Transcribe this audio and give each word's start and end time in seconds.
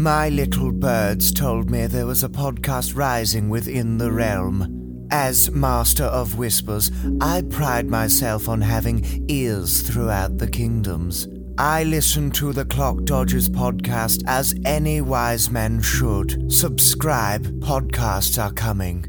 My 0.00 0.30
little 0.30 0.72
birds 0.72 1.30
told 1.30 1.68
me 1.68 1.86
there 1.86 2.06
was 2.06 2.24
a 2.24 2.28
podcast 2.30 2.96
rising 2.96 3.50
within 3.50 3.98
the 3.98 4.10
realm. 4.10 5.06
As 5.10 5.50
Master 5.50 6.04
of 6.04 6.38
Whispers, 6.38 6.90
I 7.20 7.42
pride 7.42 7.86
myself 7.86 8.48
on 8.48 8.62
having 8.62 9.26
ears 9.28 9.82
throughout 9.82 10.38
the 10.38 10.48
kingdoms. 10.48 11.28
I 11.58 11.84
listen 11.84 12.30
to 12.30 12.54
the 12.54 12.64
Clock 12.64 13.04
Dodgers 13.04 13.50
podcast 13.50 14.22
as 14.26 14.54
any 14.64 15.02
wise 15.02 15.50
man 15.50 15.82
should. 15.82 16.50
Subscribe, 16.50 17.60
podcasts 17.60 18.42
are 18.42 18.54
coming. 18.54 19.04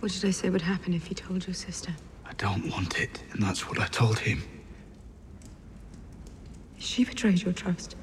What 0.00 0.12
did 0.12 0.24
I 0.24 0.30
say 0.30 0.48
would 0.48 0.62
happen 0.62 0.94
if 0.94 1.10
you 1.10 1.14
told 1.14 1.46
your 1.46 1.52
sister? 1.52 1.92
I 2.24 2.32
don't 2.38 2.70
want 2.70 2.98
it, 2.98 3.22
and 3.32 3.42
that's 3.42 3.68
what 3.68 3.78
I 3.78 3.86
told 3.88 4.18
him. 4.18 4.44
She 6.78 7.04
betrayed 7.04 7.42
your 7.42 7.52
trust. 7.52 7.96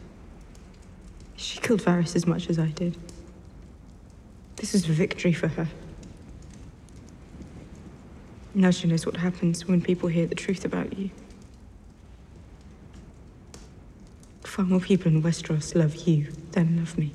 She 1.42 1.60
killed 1.60 1.82
Varys 1.82 2.16
as 2.16 2.28
much 2.28 2.52
as 2.52 2.60
I 2.60 2.68
did. 2.68 2.96
This 4.58 4.76
is 4.76 4.86
victory 4.86 5.34
for 5.34 5.48
her. 5.48 5.68
Now 8.54 8.70
she 8.70 8.88
knows 8.88 9.08
what 9.08 9.18
happens 9.18 9.66
when 9.68 9.82
people 9.82 10.08
hear 10.08 10.28
the 10.28 10.36
truth 10.36 10.66
about 10.66 10.96
you. 10.96 11.10
Far 14.44 14.66
more 14.66 14.80
people 14.80 15.12
in 15.12 15.24
Westeros 15.24 15.74
love 15.74 15.96
you 16.08 16.32
than 16.52 16.78
love 16.78 16.96
me. 16.96 17.12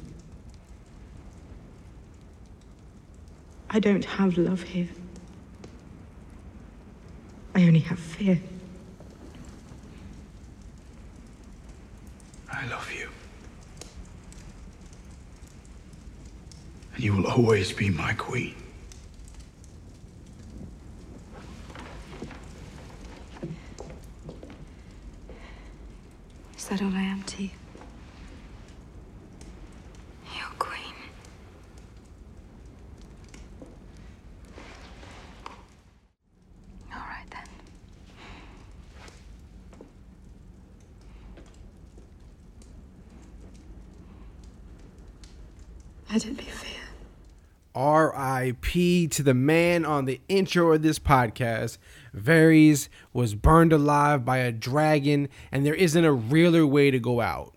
I 3.70 3.78
don't 3.78 4.04
have 4.04 4.36
love 4.36 4.62
here. 4.62 4.88
I 7.54 7.62
only 7.62 7.80
have 7.80 8.00
fear. 8.00 8.40
I 12.50 12.66
love 12.66 12.90
you. 12.92 13.08
And 16.95 16.95
you 17.06 17.12
will 17.12 17.28
always 17.28 17.70
be 17.70 17.88
my 17.88 18.12
queen. 18.14 18.56
Is 26.58 26.66
that 26.66 26.82
all 26.82 26.92
I 26.92 27.02
am 27.02 27.22
to 27.22 27.44
you? 27.44 27.50
Your 30.36 30.48
queen. 30.58 30.96
All 36.92 36.98
right 36.98 37.30
then. 37.30 37.46
Let 46.10 46.26
it 46.26 46.36
be. 46.36 46.45
R.I.P. 48.46 49.08
to 49.08 49.24
the 49.24 49.34
man 49.34 49.84
on 49.84 50.04
the 50.04 50.20
intro 50.28 50.72
of 50.72 50.82
this 50.82 51.00
podcast. 51.00 51.78
Varys 52.16 52.88
was 53.12 53.34
burned 53.34 53.72
alive 53.72 54.24
by 54.24 54.38
a 54.38 54.52
dragon, 54.52 55.28
and 55.50 55.66
there 55.66 55.74
isn't 55.74 56.04
a 56.04 56.12
realer 56.12 56.64
way 56.64 56.92
to 56.92 57.00
go 57.00 57.20
out. 57.20 57.56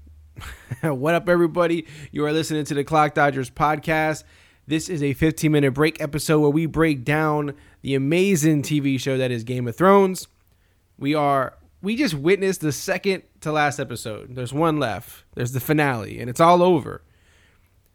what 0.82 1.16
up, 1.16 1.28
everybody? 1.28 1.84
You 2.12 2.24
are 2.26 2.32
listening 2.32 2.64
to 2.66 2.74
the 2.74 2.84
Clock 2.84 3.14
Dodgers 3.14 3.50
podcast. 3.50 4.22
This 4.68 4.88
is 4.88 5.02
a 5.02 5.14
15 5.14 5.50
minute 5.50 5.72
break 5.72 6.00
episode 6.00 6.38
where 6.38 6.50
we 6.50 6.66
break 6.66 7.04
down 7.04 7.54
the 7.82 7.96
amazing 7.96 8.62
TV 8.62 9.00
show 9.00 9.18
that 9.18 9.32
is 9.32 9.42
Game 9.42 9.66
of 9.66 9.74
Thrones. 9.74 10.28
We 10.96 11.12
are 11.12 11.54
we 11.82 11.96
just 11.96 12.14
witnessed 12.14 12.60
the 12.60 12.70
second 12.70 13.24
to 13.40 13.50
last 13.50 13.80
episode. 13.80 14.36
There's 14.36 14.52
one 14.52 14.78
left. 14.78 15.24
There's 15.34 15.52
the 15.52 15.60
finale, 15.60 16.20
and 16.20 16.30
it's 16.30 16.40
all 16.40 16.62
over. 16.62 17.02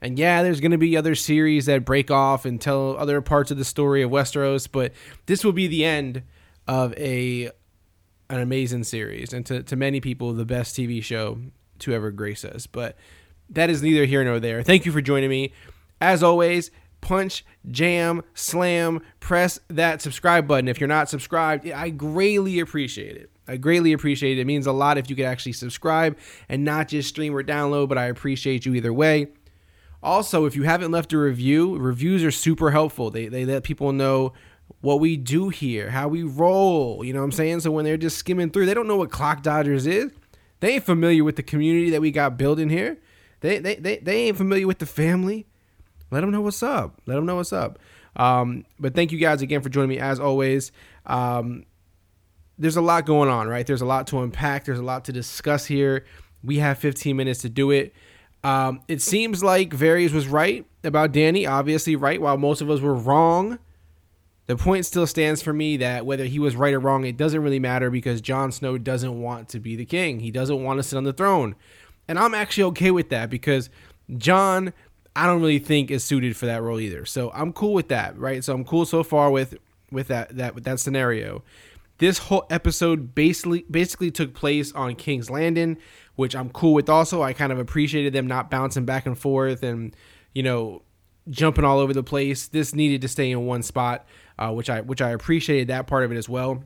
And 0.01 0.19
yeah, 0.19 0.43
there's 0.43 0.59
going 0.59 0.71
to 0.71 0.77
be 0.77 0.97
other 0.97 1.15
series 1.15 1.65
that 1.65 1.85
break 1.85 2.11
off 2.11 2.45
and 2.45 2.59
tell 2.59 2.95
other 2.97 3.21
parts 3.21 3.51
of 3.51 3.57
the 3.57 3.65
story 3.65 4.01
of 4.01 4.11
Westeros, 4.11 4.67
but 4.71 4.93
this 5.25 5.43
will 5.43 5.53
be 5.53 5.67
the 5.67 5.85
end 5.85 6.23
of 6.67 6.93
a 6.97 7.51
an 8.29 8.39
amazing 8.39 8.83
series 8.83 9.33
and 9.33 9.45
to, 9.45 9.61
to 9.61 9.75
many 9.75 10.01
people 10.01 10.33
the 10.33 10.45
best 10.45 10.75
TV 10.75 11.03
show 11.03 11.37
to 11.79 11.93
ever 11.93 12.11
grace 12.11 12.43
us. 12.43 12.65
But 12.67 12.97
that 13.49 13.69
is 13.69 13.83
neither 13.83 14.05
here 14.05 14.23
nor 14.23 14.39
there. 14.39 14.63
Thank 14.63 14.85
you 14.85 14.91
for 14.91 15.01
joining 15.01 15.29
me. 15.29 15.53
As 16.01 16.23
always, 16.23 16.71
punch, 17.01 17.45
jam, 17.69 18.23
slam, 18.33 19.01
press 19.19 19.59
that 19.67 20.01
subscribe 20.01 20.47
button. 20.47 20.67
If 20.67 20.79
you're 20.79 20.87
not 20.87 21.09
subscribed, 21.09 21.69
I 21.69 21.89
greatly 21.89 22.59
appreciate 22.59 23.15
it. 23.15 23.29
I 23.47 23.57
greatly 23.57 23.93
appreciate 23.93 24.39
it. 24.39 24.41
It 24.41 24.45
means 24.45 24.65
a 24.65 24.71
lot 24.71 24.97
if 24.97 25.09
you 25.09 25.15
could 25.15 25.25
actually 25.25 25.53
subscribe 25.53 26.17
and 26.49 26.65
not 26.65 26.87
just 26.87 27.09
stream 27.09 27.35
or 27.35 27.43
download, 27.43 27.89
but 27.89 27.99
I 27.99 28.05
appreciate 28.05 28.65
you 28.65 28.73
either 28.73 28.91
way. 28.91 29.27
Also, 30.05 30.45
if 30.45 30.55
you 30.55 30.63
haven't 30.63 30.91
left 30.91 31.11
a 31.13 31.17
review, 31.17 31.77
reviews 31.77 32.23
are 32.23 32.31
super 32.31 32.71
helpful. 32.71 33.09
They, 33.09 33.27
they 33.27 33.43
let 33.45 33.63
people 33.63 33.91
know 33.91 34.33
what 34.81 34.99
we 34.99 35.17
do 35.17 35.49
here, 35.49 35.89
how 35.89 36.07
we 36.07 36.23
roll. 36.23 37.03
You 37.03 37.13
know 37.13 37.19
what 37.19 37.25
I'm 37.25 37.31
saying? 37.31 37.61
So 37.61 37.71
when 37.71 37.85
they're 37.85 37.97
just 37.97 38.17
skimming 38.17 38.51
through, 38.51 38.67
they 38.67 38.73
don't 38.73 38.87
know 38.87 38.97
what 38.97 39.11
Clock 39.11 39.41
Dodgers 39.41 39.87
is. 39.87 40.11
They 40.59 40.75
ain't 40.75 40.83
familiar 40.83 41.23
with 41.23 41.35
the 41.35 41.43
community 41.43 41.89
that 41.89 42.01
we 42.01 42.11
got 42.11 42.37
building 42.37 42.69
here. 42.69 42.97
They, 43.41 43.59
they, 43.59 43.75
they, 43.75 43.97
they 43.97 44.27
ain't 44.27 44.37
familiar 44.37 44.67
with 44.67 44.79
the 44.79 44.85
family. 44.85 45.47
Let 46.11 46.21
them 46.21 46.31
know 46.31 46.41
what's 46.41 46.63
up. 46.63 47.01
Let 47.05 47.15
them 47.15 47.25
know 47.25 47.37
what's 47.37 47.53
up. 47.53 47.79
Um, 48.15 48.65
but 48.79 48.93
thank 48.93 49.11
you 49.11 49.17
guys 49.17 49.41
again 49.41 49.61
for 49.61 49.69
joining 49.69 49.89
me 49.89 49.99
as 49.99 50.19
always. 50.19 50.71
Um, 51.05 51.65
there's 52.57 52.77
a 52.77 52.81
lot 52.81 53.05
going 53.05 53.29
on, 53.29 53.47
right? 53.47 53.67
There's 53.67 53.81
a 53.81 53.85
lot 53.85 54.07
to 54.07 54.19
unpack. 54.19 54.65
There's 54.65 54.79
a 54.79 54.83
lot 54.83 55.05
to 55.05 55.11
discuss 55.11 55.65
here. 55.65 56.05
We 56.43 56.59
have 56.59 56.77
15 56.77 57.15
minutes 57.15 57.41
to 57.41 57.49
do 57.49 57.71
it. 57.71 57.93
Um, 58.45 58.81
it 58.87 59.01
seems 59.01 59.43
like 59.43 59.71
Varys 59.71 60.13
was 60.13 60.27
right 60.27 60.67
about 60.83 61.11
Dany, 61.11 61.49
obviously 61.49 61.95
right, 61.95 62.21
while 62.21 62.37
most 62.37 62.61
of 62.61 62.69
us 62.69 62.79
were 62.79 62.93
wrong. 62.93 63.57
The 64.45 64.55
point 64.55 64.85
still 64.85 65.07
stands 65.07 65.41
for 65.41 65.51
me 65.51 65.77
that 65.77 66.05
whether 66.05 66.25
he 66.25 66.37
was 66.37 66.55
right 66.55 66.75
or 66.75 66.79
wrong, 66.79 67.05
it 67.05 67.17
doesn't 67.17 67.41
really 67.41 67.57
matter 67.57 67.89
because 67.89 68.21
Jon 68.21 68.51
Snow 68.51 68.77
doesn't 68.77 69.19
want 69.19 69.49
to 69.49 69.59
be 69.59 69.75
the 69.75 69.83
king. 69.83 70.19
He 70.19 70.29
doesn't 70.29 70.63
want 70.63 70.77
to 70.77 70.83
sit 70.83 70.95
on 70.95 71.05
the 71.05 71.11
throne. 71.11 71.55
And 72.07 72.19
I'm 72.19 72.35
actually 72.35 72.65
okay 72.65 72.91
with 72.91 73.09
that 73.09 73.31
because 73.31 73.71
Jon, 74.15 74.73
I 75.15 75.25
don't 75.25 75.41
really 75.41 75.57
think 75.57 75.89
is 75.89 76.03
suited 76.03 76.37
for 76.37 76.45
that 76.45 76.61
role 76.61 76.79
either. 76.79 77.03
So 77.03 77.31
I'm 77.33 77.51
cool 77.51 77.73
with 77.73 77.87
that, 77.87 78.15
right? 78.15 78.43
So 78.43 78.53
I'm 78.53 78.63
cool 78.63 78.85
so 78.85 79.01
far 79.01 79.31
with 79.31 79.57
with 79.91 80.07
that 80.09 80.37
that 80.37 80.53
with 80.53 80.65
that 80.65 80.79
scenario. 80.79 81.41
This 81.97 82.19
whole 82.19 82.45
episode 82.51 83.15
basically 83.15 83.65
basically 83.71 84.11
took 84.11 84.35
place 84.35 84.71
on 84.73 84.93
King's 84.93 85.31
Landing, 85.31 85.77
which 86.15 86.35
I'm 86.35 86.49
cool 86.49 86.73
with. 86.73 86.89
Also, 86.89 87.21
I 87.21 87.33
kind 87.33 87.51
of 87.51 87.59
appreciated 87.59 88.13
them 88.13 88.27
not 88.27 88.49
bouncing 88.49 88.85
back 88.85 89.05
and 89.05 89.17
forth 89.17 89.63
and 89.63 89.95
you 90.33 90.43
know 90.43 90.81
jumping 91.29 91.65
all 91.65 91.79
over 91.79 91.93
the 91.93 92.03
place. 92.03 92.47
This 92.47 92.73
needed 92.73 93.01
to 93.01 93.07
stay 93.07 93.31
in 93.31 93.45
one 93.45 93.63
spot, 93.63 94.05
uh, 94.39 94.51
which 94.51 94.69
I 94.69 94.81
which 94.81 95.01
I 95.01 95.09
appreciated 95.11 95.67
that 95.69 95.87
part 95.87 96.03
of 96.03 96.11
it 96.11 96.17
as 96.17 96.29
well. 96.29 96.63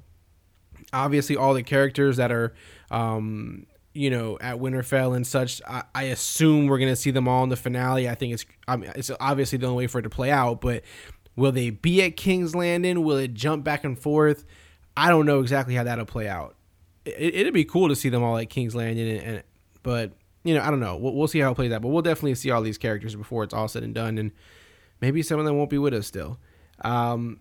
Obviously, 0.93 1.35
all 1.35 1.53
the 1.53 1.63
characters 1.63 2.17
that 2.17 2.31
are 2.31 2.53
um, 2.91 3.65
you 3.93 4.09
know 4.09 4.37
at 4.39 4.57
Winterfell 4.57 5.15
and 5.15 5.25
such, 5.25 5.61
I, 5.67 5.83
I 5.93 6.03
assume 6.03 6.67
we're 6.67 6.79
gonna 6.79 6.95
see 6.95 7.11
them 7.11 7.27
all 7.27 7.43
in 7.43 7.49
the 7.49 7.57
finale. 7.57 8.09
I 8.09 8.15
think 8.15 8.33
it's 8.33 8.45
I 8.67 8.77
mean, 8.77 8.91
it's 8.95 9.11
obviously 9.19 9.57
the 9.57 9.67
only 9.67 9.83
way 9.83 9.87
for 9.87 9.99
it 9.99 10.03
to 10.03 10.09
play 10.09 10.31
out, 10.31 10.61
but 10.61 10.83
will 11.35 11.51
they 11.51 11.69
be 11.69 12.01
at 12.03 12.17
King's 12.17 12.55
Landing? 12.55 13.03
Will 13.03 13.17
it 13.17 13.33
jump 13.33 13.63
back 13.63 13.83
and 13.83 13.97
forth? 13.97 14.45
I 14.97 15.09
don't 15.09 15.25
know 15.25 15.39
exactly 15.39 15.75
how 15.75 15.83
that'll 15.83 16.05
play 16.05 16.27
out. 16.27 16.55
It, 17.17 17.45
would 17.45 17.53
be 17.53 17.65
cool 17.65 17.89
to 17.89 17.95
see 17.95 18.09
them 18.09 18.23
all 18.23 18.37
at 18.37 18.49
King's 18.49 18.75
Landing, 18.75 19.09
and, 19.09 19.19
and 19.19 19.43
but 19.83 20.13
you 20.43 20.53
know, 20.53 20.61
I 20.61 20.69
don't 20.69 20.79
know. 20.79 20.97
We'll, 20.97 21.13
we'll, 21.13 21.27
see 21.27 21.39
how 21.39 21.51
it 21.51 21.55
plays 21.55 21.71
out, 21.71 21.81
but 21.81 21.89
we'll 21.89 22.01
definitely 22.01 22.35
see 22.35 22.51
all 22.51 22.61
these 22.61 22.77
characters 22.77 23.15
before 23.15 23.43
it's 23.43 23.53
all 23.53 23.67
said 23.67 23.83
and 23.83 23.93
done, 23.93 24.17
and 24.17 24.31
maybe 25.01 25.21
some 25.21 25.39
of 25.39 25.45
them 25.45 25.57
won't 25.57 25.69
be 25.69 25.77
with 25.77 25.93
us 25.93 26.07
still. 26.07 26.39
Um, 26.81 27.39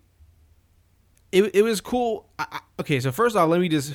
it, 1.33 1.55
it 1.55 1.63
was 1.63 1.81
cool. 1.81 2.29
I, 2.39 2.47
I, 2.53 2.61
okay, 2.81 3.01
so 3.01 3.13
first 3.13 3.37
off, 3.37 3.49
let 3.49 3.61
me 3.61 3.69
just 3.69 3.95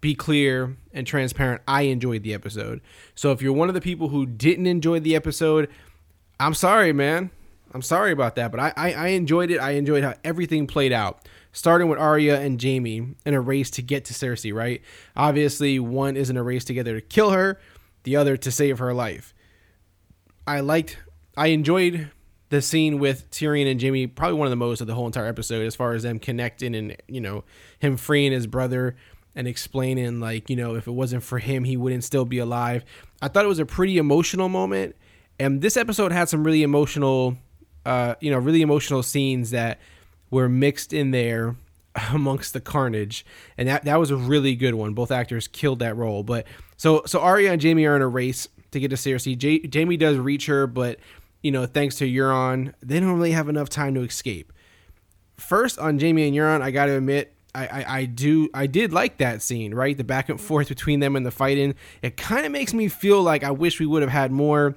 be 0.00 0.14
clear 0.14 0.76
and 0.92 1.06
transparent. 1.06 1.62
I 1.66 1.82
enjoyed 1.82 2.22
the 2.22 2.34
episode. 2.34 2.80
So 3.14 3.32
if 3.32 3.40
you're 3.40 3.54
one 3.54 3.68
of 3.68 3.74
the 3.74 3.80
people 3.80 4.08
who 4.08 4.26
didn't 4.26 4.66
enjoy 4.66 5.00
the 5.00 5.16
episode, 5.16 5.70
I'm 6.38 6.54
sorry, 6.54 6.92
man. 6.92 7.30
I'm 7.74 7.82
sorry 7.82 8.12
about 8.12 8.36
that, 8.36 8.52
but 8.52 8.60
I, 8.60 8.72
I, 8.76 8.92
I 8.92 9.06
enjoyed 9.08 9.50
it. 9.50 9.58
I 9.58 9.72
enjoyed 9.72 10.04
how 10.04 10.14
everything 10.22 10.66
played 10.68 10.92
out 10.92 11.26
starting 11.52 11.88
with 11.88 11.98
Arya 11.98 12.40
and 12.40 12.62
Jaime 12.62 13.14
in 13.24 13.34
a 13.34 13.40
race 13.40 13.70
to 13.70 13.82
get 13.82 14.04
to 14.06 14.14
Cersei, 14.14 14.52
right? 14.52 14.82
Obviously, 15.16 15.78
one 15.78 16.16
is 16.16 16.28
in 16.28 16.36
a 16.36 16.42
race 16.42 16.64
together 16.64 16.94
to 16.94 17.00
kill 17.00 17.30
her, 17.30 17.60
the 18.02 18.16
other 18.16 18.36
to 18.36 18.50
save 18.50 18.78
her 18.78 18.92
life. 18.92 19.34
I 20.46 20.60
liked, 20.60 20.98
I 21.36 21.48
enjoyed 21.48 22.10
the 22.50 22.60
scene 22.60 22.98
with 22.98 23.30
Tyrion 23.30 23.70
and 23.70 23.80
Jaime, 23.80 24.06
probably 24.06 24.38
one 24.38 24.46
of 24.46 24.50
the 24.50 24.56
most 24.56 24.80
of 24.80 24.86
the 24.86 24.94
whole 24.94 25.06
entire 25.06 25.26
episode, 25.26 25.66
as 25.66 25.74
far 25.74 25.94
as 25.94 26.02
them 26.02 26.18
connecting 26.18 26.74
and, 26.74 26.96
you 27.08 27.20
know, 27.20 27.44
him 27.78 27.96
freeing 27.96 28.32
his 28.32 28.46
brother 28.46 28.96
and 29.34 29.48
explaining, 29.48 30.20
like, 30.20 30.50
you 30.50 30.56
know, 30.56 30.74
if 30.74 30.86
it 30.86 30.92
wasn't 30.92 31.22
for 31.22 31.38
him, 31.38 31.64
he 31.64 31.76
wouldn't 31.76 32.04
still 32.04 32.24
be 32.24 32.38
alive. 32.38 32.84
I 33.22 33.28
thought 33.28 33.44
it 33.44 33.48
was 33.48 33.58
a 33.58 33.66
pretty 33.66 33.96
emotional 33.98 34.48
moment. 34.48 34.94
And 35.40 35.60
this 35.60 35.76
episode 35.76 36.12
had 36.12 36.28
some 36.28 36.44
really 36.44 36.62
emotional, 36.62 37.36
uh, 37.84 38.14
you 38.20 38.30
know, 38.30 38.38
really 38.38 38.62
emotional 38.62 39.02
scenes 39.02 39.50
that 39.50 39.78
were 40.30 40.48
mixed 40.48 40.92
in 40.92 41.10
there 41.10 41.56
amongst 42.12 42.52
the 42.52 42.60
carnage 42.60 43.24
and 43.56 43.68
that 43.68 43.84
that 43.84 44.00
was 44.00 44.10
a 44.10 44.16
really 44.16 44.56
good 44.56 44.74
one 44.74 44.94
both 44.94 45.12
actors 45.12 45.46
killed 45.46 45.78
that 45.78 45.96
role 45.96 46.24
but 46.24 46.44
so 46.76 47.02
so 47.06 47.20
Arya 47.20 47.52
and 47.52 47.62
Jaime 47.62 47.86
are 47.86 47.94
in 47.94 48.02
a 48.02 48.08
race 48.08 48.48
to 48.74 48.80
get 48.80 48.90
to 48.90 48.96
Cersei. 48.96 49.36
J- 49.36 49.68
Jaime 49.72 49.96
does 49.96 50.18
reach 50.18 50.46
her, 50.46 50.66
but 50.66 50.98
you 51.42 51.50
know, 51.50 51.66
thanks 51.66 51.96
to 51.96 52.06
Euron, 52.06 52.74
they 52.82 53.00
don't 53.00 53.16
really 53.16 53.32
have 53.32 53.48
enough 53.48 53.68
time 53.68 53.94
to 53.94 54.02
escape. 54.02 54.52
First 55.36 55.78
on 55.78 55.98
Jaime 55.98 56.28
and 56.28 56.36
Euron, 56.36 56.62
I 56.62 56.70
got 56.70 56.86
to 56.86 56.96
admit, 56.96 57.34
I, 57.54 57.66
I, 57.66 57.98
I, 57.98 58.04
do 58.06 58.48
I 58.54 58.66
did 58.66 58.92
like 58.92 59.18
that 59.18 59.42
scene, 59.42 59.74
right? 59.74 59.96
The 59.96 60.04
back 60.04 60.28
and 60.28 60.40
forth 60.40 60.68
between 60.68 61.00
them 61.00 61.16
and 61.16 61.24
the 61.24 61.30
fighting. 61.30 61.74
It 62.02 62.16
kind 62.16 62.46
of 62.46 62.52
makes 62.52 62.74
me 62.74 62.88
feel 62.88 63.22
like 63.22 63.44
I 63.44 63.50
wish 63.50 63.78
we 63.78 63.86
would 63.86 64.02
have 64.02 64.10
had 64.10 64.32
more 64.32 64.74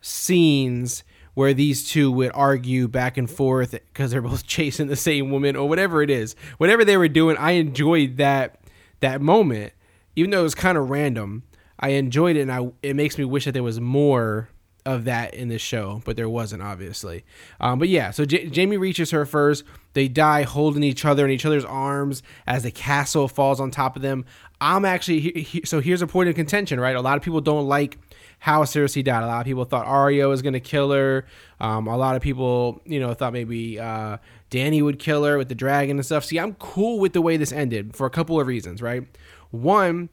scenes 0.00 1.02
where 1.34 1.54
these 1.54 1.88
two 1.88 2.10
would 2.12 2.32
argue 2.34 2.88
back 2.88 3.16
and 3.16 3.30
forth 3.30 3.72
because 3.72 4.10
they're 4.10 4.22
both 4.22 4.46
chasing 4.46 4.88
the 4.88 4.96
same 4.96 5.30
woman 5.30 5.56
or 5.56 5.68
whatever 5.68 6.02
it 6.02 6.10
is. 6.10 6.34
Whatever 6.58 6.84
they 6.84 6.96
were 6.96 7.08
doing, 7.08 7.36
I 7.36 7.52
enjoyed 7.52 8.16
that 8.18 8.60
that 9.00 9.20
moment, 9.20 9.72
even 10.16 10.30
though 10.30 10.40
it 10.40 10.44
was 10.44 10.54
kind 10.54 10.76
of 10.76 10.90
random. 10.90 11.44
I 11.82 11.90
enjoyed 11.90 12.36
it, 12.36 12.42
and 12.42 12.52
I 12.52 12.70
it 12.82 12.94
makes 12.94 13.16
me 13.16 13.24
wish 13.24 13.46
that 13.46 13.52
there 13.52 13.62
was 13.62 13.80
more 13.80 14.50
of 14.84 15.04
that 15.04 15.34
in 15.34 15.48
the 15.48 15.58
show, 15.58 16.02
but 16.04 16.16
there 16.16 16.28
wasn't 16.28 16.62
obviously. 16.62 17.24
Um, 17.60 17.78
but 17.78 17.88
yeah, 17.88 18.10
so 18.10 18.24
J- 18.24 18.50
Jaime 18.54 18.76
reaches 18.76 19.10
her 19.10 19.24
first. 19.24 19.64
They 19.92 20.08
die 20.08 20.42
holding 20.42 20.82
each 20.82 21.04
other 21.04 21.24
in 21.24 21.30
each 21.30 21.44
other's 21.44 21.64
arms 21.64 22.22
as 22.46 22.62
the 22.62 22.70
castle 22.70 23.28
falls 23.28 23.60
on 23.60 23.70
top 23.70 23.96
of 23.96 24.02
them. 24.02 24.24
I'm 24.60 24.84
actually 24.84 25.20
he, 25.20 25.30
he, 25.40 25.62
so 25.64 25.80
here's 25.80 26.02
a 26.02 26.06
point 26.06 26.28
of 26.28 26.34
contention, 26.34 26.78
right? 26.78 26.94
A 26.94 27.00
lot 27.00 27.16
of 27.16 27.22
people 27.22 27.40
don't 27.40 27.66
like 27.66 27.98
how 28.40 28.64
Cersei 28.64 29.04
died. 29.04 29.22
A 29.22 29.26
lot 29.26 29.40
of 29.40 29.46
people 29.46 29.64
thought 29.64 29.86
Arya 29.86 30.28
was 30.28 30.42
going 30.42 30.54
to 30.54 30.60
kill 30.60 30.92
her. 30.92 31.26
Um, 31.60 31.86
a 31.86 31.96
lot 31.96 32.16
of 32.16 32.22
people, 32.22 32.80
you 32.84 32.98
know, 32.98 33.12
thought 33.14 33.32
maybe 33.32 33.78
uh, 33.78 34.16
Dany 34.50 34.82
would 34.82 34.98
kill 34.98 35.24
her 35.24 35.36
with 35.36 35.48
the 35.48 35.54
dragon 35.54 35.98
and 35.98 36.06
stuff. 36.06 36.24
See, 36.24 36.38
I'm 36.38 36.54
cool 36.54 36.98
with 36.98 37.12
the 37.12 37.20
way 37.20 37.36
this 37.36 37.52
ended 37.52 37.94
for 37.94 38.06
a 38.06 38.10
couple 38.10 38.40
of 38.40 38.46
reasons, 38.46 38.80
right? 38.80 39.06
One, 39.50 40.08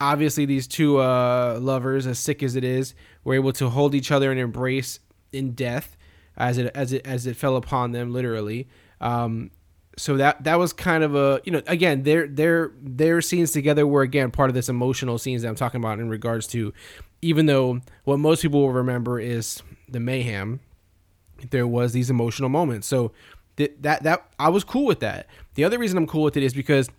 obviously, 0.00 0.46
these 0.46 0.66
two 0.66 0.98
uh, 0.98 1.58
lovers, 1.60 2.06
as 2.06 2.18
sick 2.18 2.42
as 2.42 2.56
it 2.56 2.64
is, 2.64 2.94
were 3.24 3.34
able 3.34 3.52
to 3.54 3.68
hold 3.68 3.94
each 3.94 4.10
other 4.10 4.30
and 4.30 4.40
embrace 4.40 5.00
in 5.32 5.52
death 5.52 5.96
as 6.36 6.58
it 6.58 6.70
as 6.74 6.92
it 6.92 7.06
as 7.06 7.26
it 7.26 7.36
fell 7.36 7.56
upon 7.56 7.92
them, 7.92 8.12
literally. 8.12 8.68
Um, 9.00 9.50
so 9.98 10.16
that 10.18 10.44
that 10.44 10.58
was 10.58 10.72
kind 10.72 11.02
of 11.02 11.14
a 11.14 11.40
you 11.44 11.52
know 11.52 11.62
again 11.66 12.02
their 12.02 12.26
their 12.26 12.72
their 12.80 13.22
scenes 13.22 13.52
together 13.52 13.86
were 13.86 14.02
again 14.02 14.30
part 14.30 14.50
of 14.50 14.54
this 14.54 14.68
emotional 14.68 15.18
scenes 15.18 15.42
that 15.42 15.48
I'm 15.48 15.54
talking 15.54 15.80
about 15.80 15.98
in 15.98 16.10
regards 16.10 16.46
to 16.48 16.72
even 17.22 17.46
though 17.46 17.80
what 18.04 18.18
most 18.18 18.42
people 18.42 18.60
will 18.60 18.72
remember 18.72 19.18
is 19.18 19.62
the 19.88 20.00
mayhem, 20.00 20.60
there 21.50 21.66
was 21.66 21.92
these 21.92 22.10
emotional 22.10 22.48
moments. 22.48 22.86
So 22.86 23.12
that 23.56 23.82
that 23.82 24.02
that 24.02 24.30
I 24.38 24.48
was 24.48 24.64
cool 24.64 24.84
with 24.84 25.00
that. 25.00 25.26
The 25.54 25.64
other 25.64 25.78
reason 25.78 25.96
I'm 25.96 26.06
cool 26.06 26.22
with 26.22 26.36
it 26.36 26.42
is 26.42 26.52
because 26.52 26.90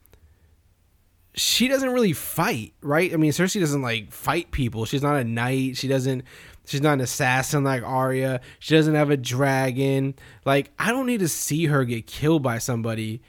she 1.38 1.68
doesn't 1.68 1.92
really 1.92 2.14
fight, 2.14 2.74
right? 2.82 3.14
I 3.14 3.18
mean, 3.18 3.32
Cersei 3.32 3.60
doesn't 3.60 3.84
like 3.84 4.12
fight 4.12 4.50
people. 4.50 4.86
She's 4.86 5.04
not 5.04 5.18
a 5.18 5.24
knight. 5.24 5.78
She 5.78 5.88
doesn't. 5.88 6.24
She's 6.66 6.82
not 6.82 6.94
an 6.94 7.02
assassin 7.02 7.64
like 7.64 7.84
Arya. 7.84 8.42
She 8.60 8.76
doesn't 8.76 8.96
have 8.96 9.12
a 9.12 9.18
dragon. 9.18 10.16
Like 10.46 10.72
I 10.80 10.92
don't 10.92 11.06
need 11.06 11.20
to 11.20 11.28
see 11.28 11.68
her 11.68 11.86
get 11.86 12.08
killed 12.08 12.42
by 12.42 12.58
somebody 12.58 13.22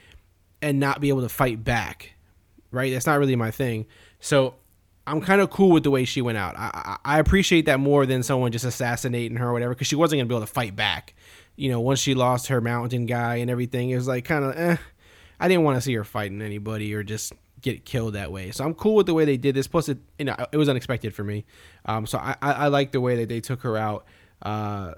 and 0.61 0.79
not 0.79 0.99
be 0.99 1.09
able 1.09 1.21
to 1.21 1.29
fight 1.29 1.63
back, 1.63 2.13
right? 2.71 2.91
That's 2.91 3.05
not 3.05 3.19
really 3.19 3.35
my 3.35 3.51
thing. 3.51 3.85
So 4.19 4.55
I'm 5.05 5.21
kind 5.21 5.39
of 5.39 5.51
cool 5.51 5.69
with 5.69 5.83
the 5.83 5.91
way 5.91 6.03
she 6.03 6.21
went 6.21 6.39
out. 6.39 6.57
I, 6.57 6.71
I, 6.73 7.15
I 7.15 7.19
appreciate 7.19 7.67
that 7.67 7.79
more 7.79 8.07
than 8.07 8.23
someone 8.23 8.51
just 8.51 8.65
assassinating 8.65 9.37
her 9.37 9.49
or 9.49 9.53
whatever 9.53 9.75
because 9.75 9.87
she 9.87 9.95
wasn't 9.95 10.19
gonna 10.19 10.27
be 10.27 10.35
able 10.35 10.45
to 10.45 10.51
fight 10.51 10.75
back. 10.75 11.13
You 11.55 11.69
know, 11.69 11.79
once 11.79 11.99
she 11.99 12.15
lost 12.15 12.47
her 12.47 12.59
mountain 12.59 13.05
guy 13.05 13.35
and 13.35 13.51
everything, 13.51 13.91
it 13.91 13.95
was 13.97 14.07
like 14.07 14.25
kind 14.25 14.45
of 14.45 14.57
eh. 14.57 14.77
I 15.39 15.47
didn't 15.47 15.63
want 15.63 15.77
to 15.77 15.81
see 15.81 15.93
her 15.93 16.03
fighting 16.03 16.41
anybody 16.41 16.93
or 16.93 17.03
just 17.03 17.33
get 17.61 17.85
killed 17.85 18.13
that 18.13 18.31
way. 18.31 18.51
So 18.51 18.63
I'm 18.63 18.73
cool 18.73 18.95
with 18.95 19.05
the 19.05 19.13
way 19.13 19.25
they 19.25 19.37
did 19.37 19.55
this. 19.55 19.67
Plus, 19.67 19.89
it 19.89 19.97
you 20.17 20.25
know 20.25 20.35
it 20.51 20.57
was 20.57 20.69
unexpected 20.69 21.13
for 21.13 21.23
me. 21.23 21.45
Um, 21.85 22.05
so 22.05 22.17
I, 22.17 22.35
I, 22.41 22.51
I 22.53 22.67
like 22.67 22.91
the 22.91 23.01
way 23.01 23.15
that 23.17 23.29
they 23.29 23.41
took 23.41 23.61
her 23.61 23.77
out. 23.77 24.05
Uh, 24.41 24.93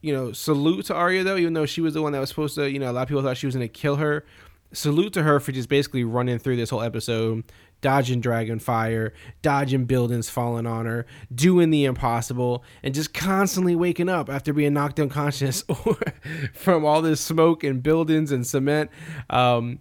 you 0.00 0.12
know, 0.12 0.32
salute 0.32 0.86
to 0.86 0.94
Arya 0.94 1.24
though, 1.24 1.36
even 1.36 1.54
though 1.54 1.66
she 1.66 1.80
was 1.80 1.94
the 1.94 2.02
one 2.02 2.12
that 2.12 2.20
was 2.20 2.28
supposed 2.28 2.54
to. 2.56 2.70
You 2.70 2.78
know, 2.78 2.90
a 2.90 2.92
lot 2.92 3.02
of 3.02 3.08
people 3.08 3.22
thought 3.22 3.36
she 3.36 3.46
was 3.46 3.54
gonna 3.54 3.68
kill 3.68 3.96
her. 3.96 4.24
Salute 4.72 5.12
to 5.12 5.22
her 5.22 5.38
for 5.40 5.52
just 5.52 5.68
basically 5.68 6.04
running 6.04 6.38
through 6.38 6.56
this 6.56 6.70
whole 6.70 6.82
episode, 6.82 7.44
dodging 7.80 8.20
dragon 8.20 8.58
fire, 8.58 9.12
dodging 9.40 9.84
buildings 9.84 10.28
falling 10.28 10.66
on 10.66 10.86
her, 10.86 11.06
doing 11.34 11.70
the 11.70 11.84
impossible, 11.84 12.64
and 12.82 12.92
just 12.92 13.14
constantly 13.14 13.76
waking 13.76 14.08
up 14.08 14.28
after 14.28 14.52
being 14.52 14.74
knocked 14.74 14.98
unconscious 14.98 15.64
from 16.52 16.84
all 16.84 17.00
this 17.00 17.20
smoke 17.20 17.62
and 17.62 17.82
buildings 17.82 18.32
and 18.32 18.46
cement. 18.46 18.90
Um, 19.30 19.78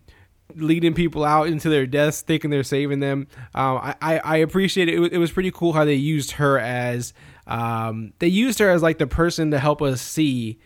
leading 0.56 0.94
people 0.94 1.24
out 1.24 1.48
into 1.48 1.70
their 1.70 1.86
deaths, 1.86 2.22
thinking 2.22 2.50
they're 2.50 2.64
saving 2.64 3.00
them. 3.00 3.28
Um, 3.54 3.78
I, 3.78 3.96
I, 4.02 4.18
I 4.20 4.36
appreciate 4.38 4.90
it. 4.90 5.00
it. 5.00 5.14
It 5.14 5.18
was 5.18 5.32
pretty 5.32 5.52
cool 5.52 5.74
how 5.74 5.86
they 5.86 5.96
used 5.96 6.32
her 6.32 6.60
as 6.60 7.14
um, 7.48 8.14
they 8.20 8.28
used 8.28 8.60
her 8.60 8.70
as 8.70 8.82
like 8.82 8.98
the 8.98 9.08
person 9.08 9.52
to 9.52 9.60
help 9.60 9.82
us 9.82 10.02
see 10.02 10.60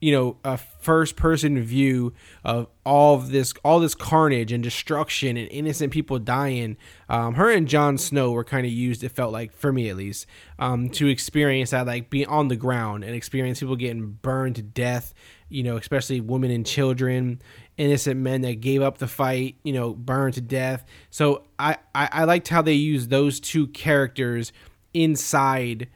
you 0.00 0.12
know 0.12 0.36
a 0.44 0.56
first 0.56 1.16
person 1.16 1.60
view 1.62 2.12
of 2.44 2.66
all 2.84 3.14
of 3.14 3.30
this 3.30 3.54
all 3.64 3.80
this 3.80 3.94
carnage 3.94 4.52
and 4.52 4.62
destruction 4.62 5.36
and 5.36 5.50
innocent 5.50 5.92
people 5.92 6.18
dying 6.18 6.76
um, 7.08 7.34
her 7.34 7.50
and 7.50 7.66
Jon 7.66 7.96
Snow 7.96 8.30
were 8.32 8.44
kind 8.44 8.66
of 8.66 8.72
used 8.72 9.02
it 9.02 9.10
felt 9.10 9.32
like 9.32 9.52
for 9.52 9.72
me 9.72 9.88
at 9.88 9.96
least 9.96 10.26
um, 10.58 10.90
to 10.90 11.06
experience 11.06 11.70
that 11.70 11.86
like 11.86 12.10
being 12.10 12.26
on 12.26 12.48
the 12.48 12.56
ground 12.56 13.04
and 13.04 13.14
experience 13.14 13.60
people 13.60 13.76
getting 13.76 14.12
burned 14.22 14.56
to 14.56 14.62
death 14.62 15.14
you 15.48 15.62
know 15.62 15.76
especially 15.76 16.20
women 16.20 16.50
and 16.50 16.66
children 16.66 17.40
innocent 17.78 18.18
men 18.18 18.40
that 18.40 18.60
gave 18.60 18.80
up 18.80 18.98
the 18.98 19.06
fight 19.06 19.56
you 19.62 19.72
know 19.72 19.92
burned 19.92 20.34
to 20.34 20.40
death 20.40 20.84
so 21.10 21.44
I, 21.58 21.76
I, 21.94 22.08
I 22.12 22.24
liked 22.24 22.48
how 22.48 22.62
they 22.62 22.72
used 22.72 23.10
those 23.10 23.38
two 23.38 23.66
characters 23.68 24.52
inside 24.94 25.88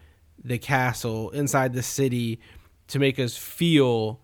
the 0.45 0.59
castle 0.59 1.31
inside 1.31 1.73
the 1.73 1.83
city 1.83 2.41
to 2.91 2.99
make 2.99 3.19
us 3.19 3.37
feel, 3.37 4.21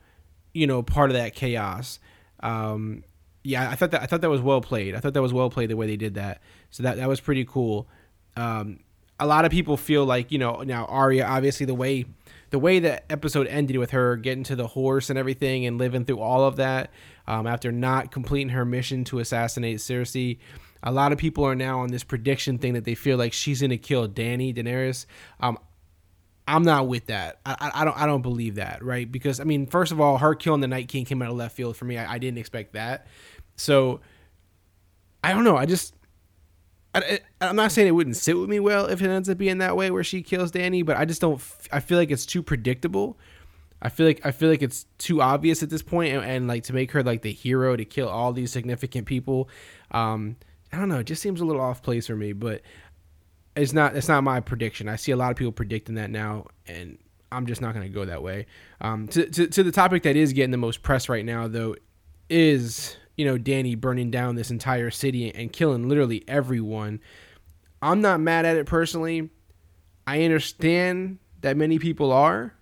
you 0.52 0.66
know, 0.66 0.82
part 0.82 1.10
of 1.10 1.16
that 1.16 1.34
chaos. 1.34 1.98
Um, 2.40 3.04
yeah, 3.42 3.70
I 3.70 3.76
thought 3.76 3.92
that 3.92 4.02
I 4.02 4.06
thought 4.06 4.22
that 4.22 4.30
was 4.30 4.40
well 4.40 4.60
played. 4.60 4.94
I 4.94 5.00
thought 5.00 5.14
that 5.14 5.22
was 5.22 5.32
well 5.32 5.50
played 5.50 5.70
the 5.70 5.76
way 5.76 5.86
they 5.86 5.96
did 5.96 6.14
that. 6.14 6.40
So 6.70 6.82
that 6.82 6.96
that 6.96 7.08
was 7.08 7.20
pretty 7.20 7.44
cool. 7.44 7.88
Um, 8.36 8.80
a 9.18 9.26
lot 9.26 9.44
of 9.44 9.50
people 9.50 9.76
feel 9.76 10.04
like 10.04 10.32
you 10.32 10.38
know 10.38 10.62
now 10.62 10.84
Arya 10.86 11.24
obviously 11.24 11.64
the 11.64 11.74
way 11.74 12.06
the 12.50 12.58
way 12.58 12.78
the 12.80 13.10
episode 13.10 13.46
ended 13.46 13.76
with 13.76 13.92
her 13.92 14.16
getting 14.16 14.44
to 14.44 14.56
the 14.56 14.66
horse 14.66 15.10
and 15.10 15.18
everything 15.18 15.64
and 15.64 15.78
living 15.78 16.04
through 16.04 16.20
all 16.20 16.44
of 16.44 16.56
that 16.56 16.90
um, 17.26 17.46
after 17.46 17.72
not 17.72 18.10
completing 18.10 18.50
her 18.50 18.64
mission 18.64 19.04
to 19.04 19.18
assassinate 19.18 19.78
Cersei. 19.78 20.38
A 20.82 20.92
lot 20.92 21.12
of 21.12 21.18
people 21.18 21.44
are 21.44 21.54
now 21.54 21.80
on 21.80 21.88
this 21.88 22.04
prediction 22.04 22.58
thing 22.58 22.74
that 22.74 22.84
they 22.84 22.94
feel 22.94 23.16
like 23.16 23.32
she's 23.32 23.60
gonna 23.60 23.76
kill 23.76 24.08
Dany 24.08 24.54
Daenerys. 24.54 25.06
Um, 25.40 25.58
I'm 26.48 26.62
not 26.62 26.86
with 26.86 27.06
that. 27.06 27.40
I, 27.44 27.72
I, 27.74 27.84
don't 27.84 27.96
I 27.98 28.06
don't 28.06 28.22
believe 28.22 28.54
that, 28.54 28.84
right? 28.84 29.10
Because 29.10 29.40
I 29.40 29.44
mean, 29.44 29.66
first 29.66 29.90
of 29.90 30.00
all, 30.00 30.18
her 30.18 30.34
killing 30.34 30.60
the 30.60 30.68
Night 30.68 30.88
King 30.88 31.04
came 31.04 31.20
out 31.22 31.30
of 31.30 31.36
left 31.36 31.56
field 31.56 31.76
for 31.76 31.86
me. 31.86 31.98
I, 31.98 32.14
I 32.14 32.18
didn't 32.18 32.38
expect 32.38 32.74
that. 32.74 33.06
So 33.56 34.00
I 35.24 35.32
don't 35.32 35.42
know. 35.42 35.56
I 35.56 35.66
just 35.66 35.96
I, 36.94 37.20
am 37.40 37.56
not 37.56 37.72
saying 37.72 37.88
it 37.88 37.92
wouldn't 37.92 38.16
sit 38.16 38.38
with 38.38 38.48
me 38.48 38.60
well 38.60 38.86
if 38.86 39.02
it 39.02 39.10
ends 39.10 39.28
up 39.28 39.38
being 39.38 39.58
that 39.58 39.76
way 39.76 39.90
where 39.90 40.04
she 40.04 40.22
kills 40.22 40.52
Dany, 40.52 40.84
but 40.84 40.96
I 40.96 41.04
just 41.04 41.20
don't. 41.20 41.40
I 41.72 41.80
feel 41.80 41.98
like 41.98 42.10
it's 42.10 42.26
too 42.26 42.42
predictable. 42.42 43.18
I 43.86 43.88
feel 43.88 44.04
like 44.04 44.26
I 44.26 44.32
feel 44.32 44.48
like 44.50 44.62
it's 44.62 44.84
too 44.98 45.22
obvious 45.22 45.62
at 45.62 45.70
this 45.70 45.80
point, 45.80 46.12
and, 46.12 46.24
and 46.24 46.48
like 46.48 46.64
to 46.64 46.72
make 46.72 46.90
her 46.90 47.04
like 47.04 47.22
the 47.22 47.30
hero 47.30 47.76
to 47.76 47.84
kill 47.84 48.08
all 48.08 48.32
these 48.32 48.50
significant 48.50 49.06
people. 49.06 49.48
Um, 49.92 50.34
I 50.72 50.78
don't 50.78 50.88
know. 50.88 50.98
It 50.98 51.04
just 51.04 51.22
seems 51.22 51.40
a 51.40 51.44
little 51.44 51.62
off 51.62 51.82
place 51.82 52.08
for 52.08 52.16
me, 52.16 52.32
but 52.32 52.62
it's 53.54 53.72
not 53.72 53.94
it's 53.94 54.08
not 54.08 54.24
my 54.24 54.40
prediction. 54.40 54.88
I 54.88 54.96
see 54.96 55.12
a 55.12 55.16
lot 55.16 55.30
of 55.30 55.36
people 55.36 55.52
predicting 55.52 55.94
that 55.94 56.10
now, 56.10 56.46
and 56.66 56.98
I'm 57.30 57.46
just 57.46 57.60
not 57.60 57.74
going 57.74 57.86
to 57.86 57.92
go 57.92 58.04
that 58.04 58.24
way. 58.24 58.46
Um, 58.80 59.06
to, 59.06 59.30
to 59.30 59.46
to 59.46 59.62
the 59.62 59.70
topic 59.70 60.02
that 60.02 60.16
is 60.16 60.32
getting 60.32 60.50
the 60.50 60.56
most 60.56 60.82
press 60.82 61.08
right 61.08 61.24
now, 61.24 61.46
though, 61.46 61.76
is 62.28 62.96
you 63.16 63.24
know 63.24 63.38
Dany 63.38 63.80
burning 63.80 64.10
down 64.10 64.34
this 64.34 64.50
entire 64.50 64.90
city 64.90 65.32
and 65.32 65.52
killing 65.52 65.88
literally 65.88 66.24
everyone. 66.26 66.98
I'm 67.80 68.00
not 68.00 68.18
mad 68.18 68.46
at 68.46 68.56
it 68.56 68.66
personally. 68.66 69.30
I 70.08 70.24
understand 70.24 71.18
that 71.42 71.56
many 71.56 71.78
people 71.78 72.10
are, 72.10 72.55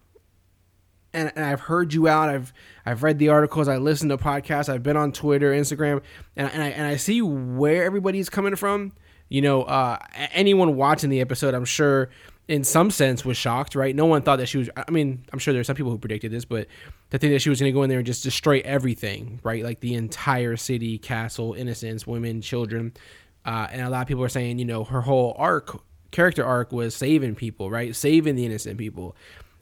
and, 1.14 1.32
and, 1.36 1.44
I've 1.44 1.60
heard 1.60 1.94
you 1.94 2.08
out. 2.08 2.28
I've 2.28 2.52
I've 2.84 3.02
read 3.02 3.18
the 3.18 3.28
articles. 3.28 3.68
I 3.68 3.78
listened 3.78 4.10
to 4.10 4.18
podcasts. 4.18 4.68
I've 4.68 4.82
been 4.82 4.96
on 4.96 5.12
Twitter, 5.12 5.52
Instagram, 5.52 6.02
and, 6.36 6.50
and 6.50 6.62
I 6.62 6.68
and 6.68 6.86
I 6.86 6.96
see 6.96 7.22
where 7.22 7.84
everybody's 7.84 8.28
coming 8.28 8.56
from 8.56 8.92
you 9.28 9.42
know, 9.42 9.62
uh, 9.62 9.98
anyone 10.32 10.76
watching 10.76 11.10
the 11.10 11.20
episode, 11.20 11.54
I'm 11.54 11.64
sure 11.64 12.10
in 12.46 12.62
some 12.62 12.90
sense 12.90 13.24
was 13.24 13.36
shocked, 13.36 13.74
right? 13.74 13.94
No 13.94 14.06
one 14.06 14.22
thought 14.22 14.36
that 14.36 14.46
she 14.46 14.58
was. 14.58 14.70
I 14.76 14.90
mean, 14.90 15.24
I'm 15.32 15.38
sure 15.38 15.54
there's 15.54 15.66
some 15.66 15.76
people 15.76 15.90
who 15.90 15.98
predicted 15.98 16.30
this, 16.30 16.44
but 16.44 16.68
to 17.10 17.18
think 17.18 17.32
that 17.32 17.40
she 17.40 17.48
was 17.48 17.58
going 17.58 17.72
to 17.72 17.74
go 17.74 17.82
in 17.82 17.88
there 17.88 17.98
and 17.98 18.06
just 18.06 18.22
destroy 18.22 18.60
everything, 18.64 19.40
right? 19.42 19.64
Like 19.64 19.80
the 19.80 19.94
entire 19.94 20.56
city, 20.56 20.98
castle, 20.98 21.54
innocents, 21.54 22.06
women, 22.06 22.42
children. 22.42 22.92
Uh, 23.46 23.66
and 23.72 23.82
a 23.82 23.90
lot 23.90 24.02
of 24.02 24.08
people 24.08 24.22
are 24.22 24.28
saying, 24.28 24.58
you 24.58 24.64
know, 24.64 24.84
her 24.84 25.00
whole 25.00 25.34
arc, 25.38 25.80
character 26.10 26.44
arc, 26.44 26.70
was 26.70 26.94
saving 26.94 27.34
people, 27.34 27.70
right? 27.70 27.96
Saving 27.96 28.36
the 28.36 28.44
innocent 28.44 28.78
people, 28.78 29.16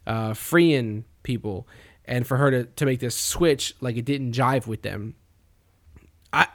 uh, 0.05 0.33
freeing 0.33 1.05
people, 1.23 1.67
and 2.05 2.27
for 2.27 2.37
her 2.37 2.51
to, 2.51 2.63
to 2.65 2.85
make 2.85 2.99
this 2.99 3.15
switch, 3.15 3.75
like 3.81 3.97
it 3.97 4.05
didn't 4.05 4.33
jive 4.33 4.67
with 4.67 4.81
them. 4.81 5.15
I 6.31 6.47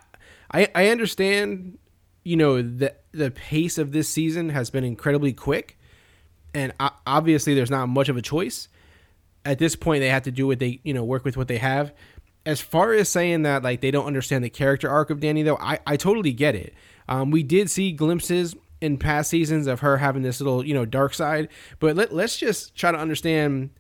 I, 0.53 0.69
I 0.75 0.89
understand 0.89 1.79
you 2.25 2.37
know 2.37 2.63
the 2.63 2.95
the 3.13 3.31
pace 3.31 3.79
of 3.79 3.93
this 3.93 4.09
season 4.09 4.51
has 4.51 4.71
been 4.71 4.85
incredibly 4.85 5.33
quick 5.33 5.79
and 6.55 6.73
obviously 7.07 7.55
there's 7.55 7.71
not 7.71 7.89
much 7.89 8.09
of 8.09 8.17
a 8.17 8.23
choice. 8.23 8.69
At 9.45 9.59
this 9.59 9.77
point, 9.77 10.01
they 10.01 10.09
have 10.09 10.25
to 10.25 10.31
do 10.31 10.47
what 10.47 10.59
they 10.59 10.81
you 10.83 10.95
know 10.95 11.05
work 11.05 11.25
with 11.25 11.37
what 11.37 11.49
they 11.49 11.59
have. 11.59 11.93
As 12.47 12.61
far 12.61 12.93
as 12.93 13.09
saying 13.09 13.43
that 13.43 13.63
like 13.63 13.81
they 13.81 13.91
don't 13.91 14.07
understand 14.07 14.45
the 14.45 14.51
character 14.51 14.89
arc 14.89 15.11
of 15.11 15.21
danny 15.21 15.43
though, 15.43 15.59
I 15.59 15.79
I 15.87 15.97
totally 15.97 16.33
get 16.33 16.55
it. 16.55 16.75
Um, 17.09 17.31
we 17.31 17.43
did 17.43 17.71
see 17.71 17.93
glimpses 17.93 18.57
in 18.81 18.97
past 18.99 19.31
seasons 19.31 19.67
of 19.67 19.81
her 19.81 19.97
having 19.97 20.23
this 20.23 20.41
little 20.41 20.65
you 20.65 20.75
know 20.75 20.85
dark 20.85 21.15
side, 21.15 21.49
but 21.79 21.97
let 21.97 22.13
let's 22.13 22.37
just 22.37 22.75
try 22.75 22.91
to 22.93 22.99
understand 22.99 23.71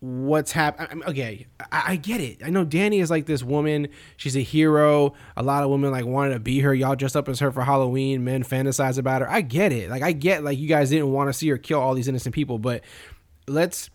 what's 0.00 0.52
happening. 0.52 1.02
Okay, 1.04 1.46
I, 1.72 1.92
I, 1.92 1.96
get 1.96 2.20
it. 2.20 2.42
I 2.44 2.50
know 2.50 2.64
Dany 2.64 3.00
is 3.00 3.10
like 3.10 3.26
this 3.26 3.42
woman. 3.42 3.88
She's 4.16 4.36
a 4.36 4.40
hero. 4.40 5.14
A 5.36 5.42
lot 5.42 5.62
of 5.62 5.70
women 5.70 5.90
like 5.90 6.04
wanted 6.04 6.34
to 6.34 6.40
be 6.40 6.60
her. 6.60 6.74
Y'all 6.74 6.96
dressed 6.96 7.16
up 7.16 7.28
as 7.28 7.40
her 7.40 7.50
for 7.50 7.62
Halloween. 7.62 8.24
Men 8.24 8.44
fantasize 8.44 8.98
about 8.98 9.22
her. 9.22 9.30
I 9.30 9.40
get 9.40 9.72
it. 9.72 9.90
Like 9.90 10.02
I 10.02 10.12
get 10.12 10.44
like 10.44 10.58
you 10.58 10.68
guys 10.68 10.90
didn't 10.90 11.12
want 11.12 11.28
to 11.28 11.32
see 11.32 11.48
her 11.48 11.58
kill 11.58 11.80
all 11.80 11.94
these 11.94 12.08
innocent 12.08 12.34
people, 12.34 12.58
but 12.58 12.82
let's 13.46 13.90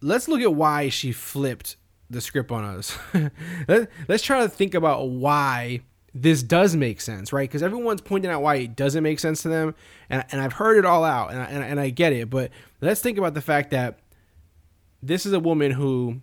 let's 0.00 0.28
look 0.28 0.40
at 0.40 0.54
why 0.54 0.88
she 0.88 1.12
flipped 1.12 1.76
the 2.10 2.20
script 2.20 2.50
on 2.50 2.64
us. 2.64 2.98
Let, 3.68 3.90
let's 4.08 4.22
try 4.22 4.40
to 4.40 4.48
think 4.48 4.74
about 4.74 5.08
why 5.08 5.80
this 6.14 6.42
does 6.42 6.74
make 6.74 7.00
sense, 7.00 7.32
right? 7.32 7.48
Because 7.48 7.62
everyone's 7.62 8.00
pointing 8.00 8.30
out 8.30 8.42
why 8.42 8.56
it 8.56 8.76
doesn't 8.76 9.02
make 9.02 9.20
sense 9.20 9.42
to 9.42 9.48
them, 9.48 9.74
and, 10.08 10.24
and 10.30 10.40
I've 10.40 10.54
heard 10.54 10.78
it 10.78 10.84
all 10.84 11.04
out, 11.04 11.32
and 11.32 11.40
I, 11.40 11.44
and, 11.44 11.62
and 11.62 11.80
I 11.80 11.90
get 11.90 12.12
it. 12.12 12.30
But 12.30 12.50
let's 12.80 13.00
think 13.00 13.18
about 13.18 13.34
the 13.34 13.42
fact 13.42 13.70
that 13.70 13.98
this 15.02 15.26
is 15.26 15.32
a 15.32 15.40
woman 15.40 15.72
who, 15.72 16.20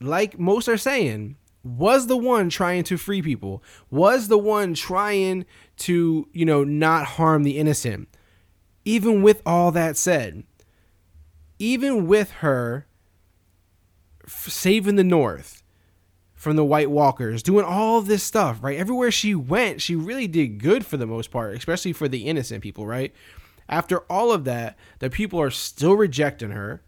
like 0.00 0.38
most 0.38 0.68
are 0.68 0.76
saying, 0.76 1.36
was 1.62 2.06
the 2.06 2.16
one 2.16 2.48
trying 2.48 2.84
to 2.84 2.96
free 2.96 3.22
people, 3.22 3.62
was 3.90 4.28
the 4.28 4.38
one 4.38 4.74
trying 4.74 5.44
to, 5.76 6.28
you 6.32 6.44
know, 6.44 6.64
not 6.64 7.06
harm 7.06 7.42
the 7.42 7.58
innocent. 7.58 8.08
Even 8.84 9.22
with 9.22 9.42
all 9.44 9.72
that 9.72 9.96
said, 9.96 10.44
even 11.58 12.06
with 12.06 12.30
her 12.30 12.86
saving 14.26 14.96
the 14.96 15.04
North 15.04 15.62
from 16.34 16.56
the 16.56 16.64
White 16.64 16.90
Walkers, 16.90 17.42
doing 17.42 17.64
all 17.64 18.00
this 18.00 18.22
stuff, 18.22 18.62
right? 18.62 18.78
Everywhere 18.78 19.10
she 19.10 19.34
went, 19.34 19.80
she 19.80 19.96
really 19.96 20.28
did 20.28 20.62
good 20.62 20.86
for 20.86 20.96
the 20.96 21.06
most 21.06 21.30
part, 21.30 21.56
especially 21.56 21.92
for 21.92 22.06
the 22.06 22.26
innocent 22.26 22.62
people, 22.62 22.86
right? 22.86 23.12
After 23.68 24.00
all 24.02 24.30
of 24.30 24.44
that, 24.44 24.76
the 25.00 25.10
people 25.10 25.40
are 25.40 25.50
still 25.50 25.94
rejecting 25.94 26.50
her. 26.50 26.82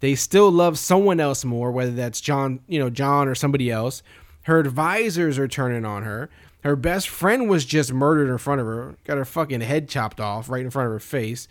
They 0.00 0.14
still 0.14 0.50
love 0.50 0.78
someone 0.78 1.20
else 1.20 1.44
more, 1.44 1.70
whether 1.70 1.92
that's 1.92 2.20
Jon, 2.20 2.60
you 2.66 2.78
know, 2.78 2.90
Jon 2.90 3.28
or 3.28 3.34
somebody 3.34 3.70
else. 3.70 4.02
Her 4.44 4.58
advisors 4.58 5.38
are 5.38 5.48
turning 5.48 5.84
on 5.84 6.02
her. 6.02 6.30
Her 6.62 6.76
best 6.76 7.08
friend 7.08 7.48
was 7.48 7.64
just 7.64 7.92
murdered 7.92 8.30
in 8.30 8.38
front 8.38 8.60
of 8.60 8.66
her, 8.66 8.96
got 9.04 9.18
her 9.18 9.24
fucking 9.24 9.60
head 9.60 9.88
chopped 9.88 10.20
off 10.20 10.48
right 10.48 10.64
in 10.64 10.70
front 10.70 10.86
of 10.86 10.92
her 10.92 11.00
face. 11.00 11.48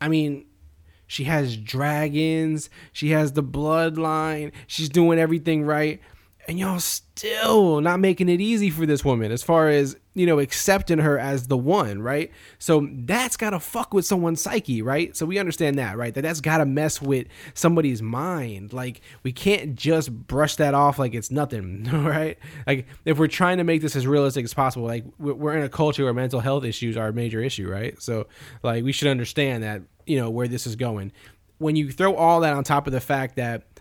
I 0.00 0.08
mean, 0.08 0.46
she 1.06 1.24
has 1.24 1.56
dragons, 1.56 2.70
she 2.92 3.10
has 3.10 3.32
the 3.32 3.42
bloodline, 3.42 4.52
she's 4.66 4.88
doing 4.88 5.18
everything 5.18 5.64
right 5.64 6.00
and 6.48 6.58
y'all 6.58 6.80
still 6.80 7.80
not 7.80 8.00
making 8.00 8.28
it 8.28 8.40
easy 8.40 8.68
for 8.68 8.84
this 8.84 9.04
woman 9.04 9.30
as 9.30 9.42
far 9.42 9.68
as 9.68 9.96
you 10.14 10.26
know 10.26 10.40
accepting 10.40 10.98
her 10.98 11.18
as 11.18 11.46
the 11.46 11.56
one 11.56 12.02
right? 12.02 12.30
So 12.58 12.88
that's 12.90 13.36
gotta 13.36 13.60
fuck 13.60 13.94
with 13.94 14.04
someone's 14.04 14.40
psyche 14.40 14.82
right? 14.82 15.16
So 15.16 15.24
we 15.24 15.38
understand 15.38 15.78
that 15.78 15.96
right? 15.96 16.12
That 16.12 16.22
that's 16.22 16.40
gotta 16.40 16.66
mess 16.66 17.00
with 17.00 17.28
somebody's 17.54 18.02
mind. 18.02 18.72
Like 18.72 19.00
we 19.22 19.32
can't 19.32 19.76
just 19.76 20.12
brush 20.12 20.56
that 20.56 20.74
off 20.74 20.98
like 20.98 21.14
it's 21.14 21.30
nothing 21.30 21.84
right? 21.92 22.38
Like 22.66 22.86
if 23.04 23.18
we're 23.18 23.28
trying 23.28 23.58
to 23.58 23.64
make 23.64 23.80
this 23.80 23.94
as 23.94 24.06
realistic 24.06 24.44
as 24.44 24.54
possible 24.54 24.86
like 24.86 25.04
we're 25.18 25.56
in 25.56 25.62
a 25.62 25.68
culture 25.68 26.04
where 26.04 26.14
mental 26.14 26.40
health 26.40 26.64
issues 26.64 26.96
are 26.96 27.08
a 27.08 27.12
major 27.12 27.40
issue 27.40 27.68
right? 27.70 28.00
So 28.02 28.26
like 28.62 28.84
we 28.84 28.92
should 28.92 29.08
understand 29.08 29.62
that 29.62 29.82
you 30.06 30.18
know 30.18 30.30
where 30.30 30.48
this 30.48 30.66
is 30.66 30.76
going. 30.76 31.12
When 31.58 31.76
you 31.76 31.92
throw 31.92 32.16
all 32.16 32.40
that 32.40 32.54
on 32.54 32.64
top 32.64 32.88
of 32.88 32.92
the 32.92 33.00
fact 33.00 33.36
that 33.36 33.71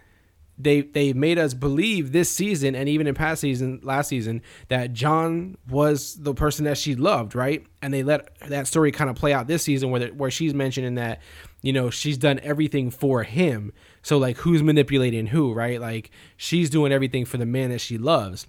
they 0.64 0.82
they 0.82 1.14
made 1.14 1.38
us 1.38 1.54
believe 1.54 2.12
this 2.12 2.30
season 2.30 2.76
and 2.76 2.88
even 2.88 3.08
in 3.08 3.16
past 3.16 3.42
season 3.42 3.80
last 3.84 4.08
season 4.08 4.42
that 4.68 4.94
Jon 4.94 5.58
was 5.70 6.16
the 6.16 6.34
person 6.34 6.66
that 6.66 6.78
she 6.78 6.96
loved, 6.96 7.36
right? 7.36 7.66
And 7.82 7.94
they 7.94 8.04
let 8.04 8.36
that 8.48 8.68
story 8.68 8.92
kind 8.92 9.10
of 9.10 9.16
play 9.16 9.34
out 9.34 9.48
this 9.48 9.64
season 9.64 9.92
where 9.92 10.00
the, 10.00 10.08
where 10.08 10.32
she's 10.32 10.54
mentioning 10.54 10.96
that 10.96 11.22
you 11.62 11.74
know 11.74 11.90
she's 11.90 12.18
done 12.18 12.40
everything 12.44 12.92
for 12.92 13.24
him. 13.24 13.74
So 14.02 14.18
like 14.18 14.38
who's 14.38 14.64
manipulating 14.64 15.28
who, 15.28 15.54
right? 15.54 15.80
Like 15.80 16.12
she's 16.38 16.70
doing 16.70 16.92
everything 16.92 17.26
for 17.26 17.38
the 17.38 17.46
man 17.46 17.70
that 17.70 17.82
she 17.82 17.98
loves. 17.98 18.48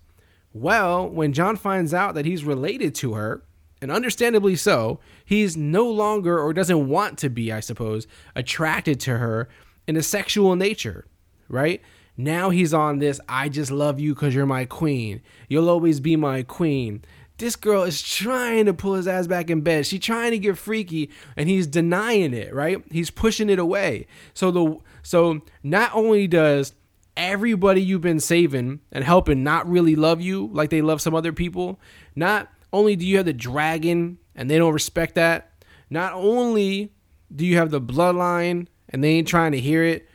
Well, 0.55 1.09
when 1.09 1.33
Jon 1.33 1.57
finds 1.57 1.95
out 1.95 2.15
that 2.15 2.27
he's 2.27 2.45
related 2.45 2.95
to 2.97 3.15
her, 3.15 3.43
and 3.83 3.91
understandably 3.91 4.55
so, 4.55 5.01
he's 5.25 5.57
no 5.57 5.91
longer 5.91 6.39
or 6.39 6.53
doesn't 6.53 6.89
want 6.89 7.19
to 7.19 7.29
be, 7.29 7.51
I 7.51 7.61
suppose, 7.61 8.07
attracted 8.37 9.01
to 9.01 9.19
her 9.19 9.49
in 9.89 9.97
a 9.97 10.03
sexual 10.03 10.55
nature, 10.55 11.07
right? 11.49 11.83
Now 12.23 12.51
he's 12.51 12.73
on 12.73 12.99
this, 12.99 13.21
I 13.29 13.49
just 13.49 13.73
love 13.73 13.99
you 13.99 14.15
because 14.15 14.33
you're 14.33 14.47
my 14.47 14.65
queen. 14.65 15.23
You'll 15.49 15.69
always 15.69 15.99
be 15.99 16.15
my 16.15 16.45
queen. 16.45 17.05
This 17.39 17.57
girl 17.57 17.83
is 17.83 18.01
trying 18.01 18.67
to 18.67 18.75
pull 18.75 18.95
his 18.95 19.09
ass 19.09 19.27
back 19.27 19.51
in 19.51 19.63
bed. 19.63 19.87
She's 19.87 20.01
trying 20.01 20.31
to 20.31 20.39
get 20.39 20.57
freaky 20.57 21.11
and 21.37 21.49
he's 21.49 21.67
denying 21.67 22.33
it, 22.33 22.55
right? 22.55 22.81
He's 22.93 23.11
pushing 23.11 23.51
it 23.51 23.59
away. 23.59 24.07
So 24.35 24.53
the 24.53 24.79
so 25.03 25.43
not 25.65 25.93
only 25.95 26.29
does 26.29 26.75
everybody 27.17 27.83
you've 27.83 28.03
been 28.03 28.21
saving 28.21 28.79
and 28.93 29.03
helping 29.03 29.43
not 29.43 29.69
really 29.69 29.97
love 29.97 30.21
you 30.21 30.49
like 30.53 30.71
they 30.71 30.83
love 30.83 31.01
some 31.01 31.17
other 31.17 31.33
people, 31.33 31.81
not 32.15 32.49
only 32.73 32.95
do 32.95 33.05
you 33.05 33.17
have 33.17 33.27
the 33.27 33.33
dragon 33.33 34.19
and 34.37 34.49
they 34.49 34.59
don't 34.59 34.73
respect 34.73 35.17
that, 35.17 35.65
not 35.91 36.13
only 36.13 36.93
do 37.35 37.45
you 37.45 37.57
have 37.57 37.73
the 37.73 37.81
bloodline 37.81 38.69
and 38.91 39.03
they 39.03 39.15
ain't 39.15 39.27
trying 39.27 39.51
to 39.53 39.61
hear 39.61 39.83
it, 39.83 40.07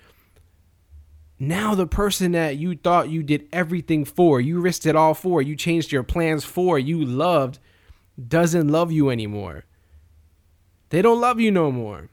now 1.39 1.75
the 1.75 1.87
person 1.87 2.31
that 2.31 2.57
you 2.57 2.75
thought 2.75 3.09
you 3.09 3.21
did 3.21 3.47
everything 3.53 4.05
for, 4.05 4.41
you 4.41 4.59
risked 4.59 4.85
it 4.85 4.95
all 4.95 5.13
for, 5.13 5.41
you 5.41 5.55
changed 5.55 5.91
your 5.91 6.03
plans 6.03 6.43
for, 6.43 6.79
you 6.79 7.03
loved, 7.03 7.59
doesn't 8.27 8.67
love 8.67 8.91
you 8.91 9.09
anymore. 9.09 9.65
They 10.89 11.01
don't 11.01 11.21
love 11.21 11.39
you 11.39 11.51
no 11.51 11.71
more. 11.71 12.09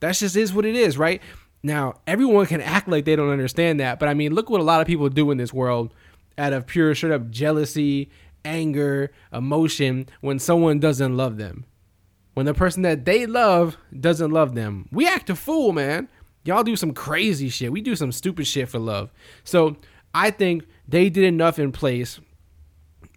That 0.00 0.14
just 0.14 0.36
is 0.36 0.52
what 0.52 0.66
it 0.66 0.74
is, 0.74 0.98
right? 0.98 1.22
Now, 1.62 1.94
everyone 2.06 2.46
can 2.46 2.60
act 2.60 2.86
like 2.86 3.04
they 3.04 3.16
don't 3.16 3.30
understand 3.30 3.80
that, 3.80 3.98
but 3.98 4.08
I 4.08 4.14
mean, 4.14 4.34
look 4.34 4.50
what 4.50 4.60
a 4.60 4.64
lot 4.64 4.80
of 4.80 4.86
people 4.86 5.08
do 5.08 5.30
in 5.30 5.38
this 5.38 5.54
world 5.54 5.94
out 6.36 6.52
of 6.52 6.66
pure 6.66 6.94
straight 6.94 7.12
up 7.12 7.30
jealousy, 7.30 8.10
anger, 8.44 9.10
emotion 9.32 10.08
when 10.20 10.38
someone 10.38 10.78
doesn't 10.78 11.16
love 11.16 11.38
them. 11.38 11.64
When 12.34 12.44
the 12.44 12.52
person 12.52 12.82
that 12.82 13.06
they 13.06 13.24
love 13.24 13.78
doesn't 13.98 14.30
love 14.30 14.54
them. 14.54 14.88
We 14.92 15.08
act 15.08 15.30
a 15.30 15.34
fool, 15.34 15.72
man. 15.72 16.08
Y'all 16.46 16.62
do 16.62 16.76
some 16.76 16.92
crazy 16.92 17.48
shit. 17.48 17.72
We 17.72 17.80
do 17.80 17.96
some 17.96 18.12
stupid 18.12 18.46
shit 18.46 18.68
for 18.68 18.78
love. 18.78 19.12
So 19.44 19.76
I 20.14 20.30
think 20.30 20.66
they 20.88 21.10
did 21.10 21.24
enough 21.24 21.58
in 21.58 21.72
place 21.72 22.20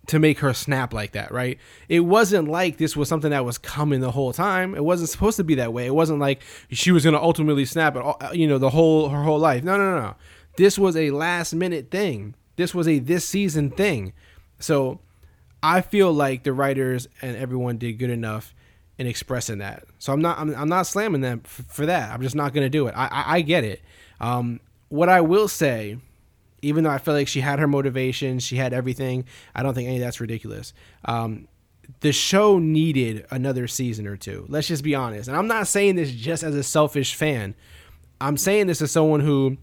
to 0.07 0.17
make 0.17 0.39
her 0.39 0.55
snap 0.55 0.91
like 0.91 1.12
that, 1.12 1.31
right? 1.31 1.59
It 1.88 2.00
wasn't 2.00 2.48
like 2.48 2.77
this 2.77 2.98
was 2.98 3.07
something 3.07 3.29
that 3.29 3.45
was 3.45 3.59
coming 3.59 4.00
the 4.00 4.09
whole 4.09 4.33
time. 4.33 4.74
It 4.74 4.83
wasn't 4.83 5.09
supposed 5.09 5.38
to 5.38 5.43
be 5.43 5.55
that 5.55 5.71
way. 5.71 5.86
It 5.86 5.93
wasn't 5.93 6.19
like 6.19 6.41
she 6.71 6.91
was 6.91 7.03
going 7.03 7.13
to 7.13 7.21
ultimately 7.21 7.63
snap 7.65 7.95
it, 7.95 8.01
all, 8.01 8.17
uh, 8.19 8.31
you 8.33 8.48
know, 8.48 8.57
the 8.57 8.71
whole 8.71 9.09
her 9.09 9.24
whole 9.24 9.38
life. 9.38 9.63
No, 9.63 9.77
no, 9.77 10.00
no. 10.00 10.15
This 10.57 10.79
was 10.79 10.98
a 10.98 11.12
last 11.12 11.53
minute 11.53 11.91
thing. 11.91 12.33
This 12.55 12.74
was 12.74 12.88
a 12.88 12.98
this 12.98 13.24
season 13.24 13.69
thing. 13.69 14.13
So 14.57 15.00
I 15.62 15.81
feel 15.81 16.12
like 16.12 16.43
the 16.43 16.53
writers 16.53 17.07
and 17.21 17.38
everyone 17.38 17.77
did 17.77 17.93
good 17.93 18.09
enough 18.09 18.55
in 19.00 19.08
expressing 19.08 19.60
that. 19.60 19.86
So 19.98 20.13
I'm 20.13 20.22
not 20.22 20.38
I'm, 20.38 20.53
I'm 20.53 20.70
not 20.70 20.86
slamming 20.86 21.22
them 21.22 21.41
f- 21.46 21.63
for 21.70 21.88
that. 21.88 22.12
I'm 22.12 22.22
just 22.22 22.36
not 22.36 22.53
to 22.53 22.70
do 22.70 22.86
it. 22.88 22.94
I, 22.96 23.06
I, 23.06 23.36
I 23.38 23.41
get 23.41 23.63
it. 23.63 23.82
Um, 24.20 24.60
what 24.89 25.08
I 25.08 25.22
will 25.22 25.48
say, 25.48 25.98
even 26.62 26.84
though 26.84 26.89
I 26.89 26.98
feel 26.98 27.13
like 27.13 27.29
she 27.29 27.39
had 27.39 27.60
her 27.60 27.68
motivation, 27.68 28.39
she 28.39 28.58
had 28.58 28.74
everything. 28.74 29.24
I 29.56 29.63
don't 29.63 29.74
think 29.74 29.88
any 29.88 29.98
of 29.98 30.03
that's 30.03 30.20
ridiculous. 30.20 30.74
Um, 31.06 31.48
the 32.01 32.12
show 32.12 32.60
needed 32.60 33.25
another 33.32 33.68
season 33.68 34.06
or 34.06 34.18
two. 34.18 34.46
Let's 34.50 34.68
just 34.68 34.84
be 34.84 34.94
honest. 34.94 35.29
And 35.29 35.38
I'm 35.38 35.48
not 35.48 35.68
saying 35.68 35.96
this 35.96 36.12
just 36.12 36.44
as 36.44 36.53
a 36.53 36.63
selfish 36.63 37.15
fan. 37.15 37.56
I'm 38.20 38.36
saying 38.36 38.68
this 38.68 38.82
as 38.82 38.91
someone 38.91 39.22
who 39.22 39.58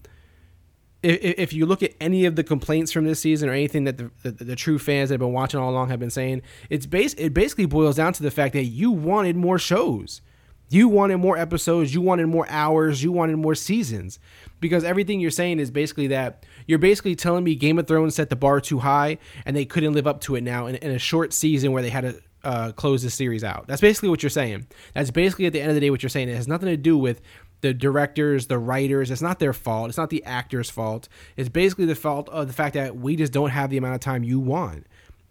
if, 1.07 1.39
if 1.39 1.53
you 1.53 1.67
look 1.67 1.83
at 1.83 1.95
any 2.01 2.25
of 2.25 2.37
the 2.37 2.45
complaints 2.45 2.93
from 2.93 3.05
this 3.05 3.21
season 3.21 3.49
or 3.49 3.53
anything 3.53 3.85
that 3.85 3.99
the, 3.99 4.11
the, 4.23 4.45
the, 4.45 4.57
true 4.57 4.79
fans 4.79 5.09
that 5.09 5.15
have 5.15 5.21
been 5.21 5.33
watching 5.33 5.61
all 5.61 5.71
along 5.71 5.89
have 5.89 6.01
been 6.01 6.11
saying, 6.11 6.43
it's 6.69 6.87
base 6.87 7.15
it 7.15 7.33
basically 7.33 7.67
boils 7.67 7.97
down 7.97 8.13
to 8.15 8.23
the 8.23 8.31
fact 8.31 8.55
that 8.55 8.65
you 8.65 8.91
wanted 8.91 9.37
more 9.37 9.59
shows. 9.59 10.21
You 10.69 10.89
wanted 10.89 11.19
more 11.19 11.39
episodes, 11.39 11.95
you 11.95 12.01
wanted 12.01 12.27
more 12.27 12.47
hours, 12.49 13.03
you 13.05 13.13
wanted 13.13 13.37
more 13.37 13.55
seasons. 13.55 14.19
Because 14.59 14.83
everything 14.83 15.21
you're 15.21 15.31
saying 15.31 15.61
is 15.61 15.71
basically 15.71 16.09
that 16.09 16.45
you're 16.67 16.81
basically 16.81 17.15
telling 17.15 17.45
me 17.45 17.55
Game 17.55 17.79
of 17.79 17.87
Thrones 17.87 18.17
set 18.17 18.31
the 18.31 18.37
bar 18.37 18.61
too 18.61 18.81
high 18.81 19.19
and 19.45 19.57
they 19.57 19.65
couldn't 19.65 19.93
live 19.93 20.09
up 20.09 20.21
to 20.23 20.35
it 20.35 20.43
now 20.43 20.67
in, 20.67 20.75
in 20.77 20.91
a 20.91 20.99
short 20.99 21.33
season 21.33 21.71
where 21.71 21.83
they 21.83 21.91
had 21.91 22.01
to 22.01 22.21
uh, 22.43 22.73
close 22.73 23.03
the 23.03 23.11
series 23.11 23.45
out. 23.45 23.67
That's 23.67 23.81
basically 23.81 24.09
what 24.09 24.23
you're 24.23 24.31
saying. 24.31 24.67
That's 24.95 25.11
basically 25.11 25.47
at 25.47 25.53
the 25.53 25.61
end 25.61 25.71
of 25.71 25.75
the 25.75 25.81
day 25.81 25.91
what 25.91 26.03
you're 26.03 26.11
saying. 26.11 26.29
It 26.29 26.37
has 26.37 26.49
nothing 26.49 26.69
to 26.69 26.77
do 26.77 26.99
with 26.99 27.21
the 27.67 27.75
directors, 27.75 28.47
the 28.47 28.59
writers. 28.59 29.11
It's 29.11 29.23
not 29.23 29.39
their 29.39 29.53
fault. 29.53 29.89
It's 29.89 29.99
not 29.99 30.11
the 30.11 30.25
actors' 30.25 30.71
fault. 30.71 31.09
It's 31.37 31.49
basically 31.49 31.87
the 31.87 31.95
fault 31.95 32.29
of 32.29 32.47
the 32.47 32.53
fact 32.53 32.75
that 32.75 32.97
we 32.97 33.17
just 33.17 33.33
don't 33.33 33.51
have 33.51 33.71
the 33.71 33.77
amount 33.77 33.95
of 33.95 34.01
time 34.01 34.23
you 34.23 34.39
want. 34.39 34.87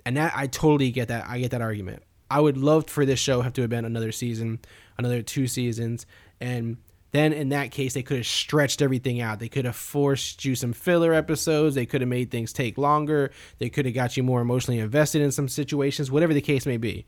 And 0.06 0.18
that 0.18 0.34
I 0.36 0.48
totally 0.48 0.92
get 0.92 1.08
that. 1.08 1.26
I 1.28 1.40
get 1.40 1.52
that 1.52 1.62
argument. 1.62 2.04
I 2.30 2.42
would 2.42 2.58
love 2.58 2.90
for 2.90 3.06
this 3.06 3.20
show 3.20 3.42
have 3.42 3.54
to 3.54 3.62
have 3.62 3.70
been 3.70 3.86
another 3.86 4.12
season, 4.12 4.60
another 4.98 5.22
two 5.22 5.48
seasons, 5.48 6.06
and 6.42 6.78
then 7.12 7.32
in 7.32 7.50
that 7.50 7.72
case 7.72 7.94
they 7.94 8.04
could 8.04 8.18
have 8.18 8.28
stretched 8.28 8.82
everything 8.82 9.22
out. 9.22 9.40
They 9.40 9.48
could 9.48 9.66
have 9.66 9.76
forced 9.76 10.44
you 10.44 10.56
some 10.56 10.74
filler 10.74 11.14
episodes. 11.14 11.76
They 11.76 11.86
could 11.86 12.02
have 12.02 12.10
made 12.10 12.32
things 12.32 12.52
take 12.52 12.78
longer. 12.78 13.32
They 13.60 13.70
could 13.70 13.86
have 13.86 13.94
got 13.94 14.18
you 14.18 14.24
more 14.24 14.42
emotionally 14.42 14.80
invested 14.80 15.22
in 15.22 15.32
some 15.32 15.48
situations, 15.48 16.12
whatever 16.12 16.34
the 16.34 16.42
case 16.42 16.66
may 16.66 16.78
be. 16.78 17.06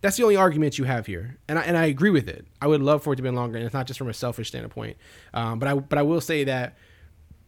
That's 0.00 0.16
the 0.16 0.22
only 0.22 0.36
argument 0.36 0.78
you 0.78 0.84
have 0.84 1.06
here, 1.06 1.36
and 1.46 1.58
I, 1.58 1.62
and 1.62 1.76
I 1.76 1.86
agree 1.86 2.10
with 2.10 2.28
it. 2.28 2.46
I 2.62 2.66
would 2.66 2.80
love 2.80 3.02
for 3.02 3.12
it 3.12 3.16
to 3.16 3.22
be 3.22 3.28
longer, 3.28 3.58
and 3.58 3.66
it's 3.66 3.74
not 3.74 3.86
just 3.86 3.98
from 3.98 4.08
a 4.08 4.14
selfish 4.14 4.48
standpoint. 4.48 4.96
Um, 5.34 5.58
but 5.58 5.68
I 5.68 5.74
but 5.74 5.98
I 5.98 6.02
will 6.02 6.22
say 6.22 6.44
that 6.44 6.76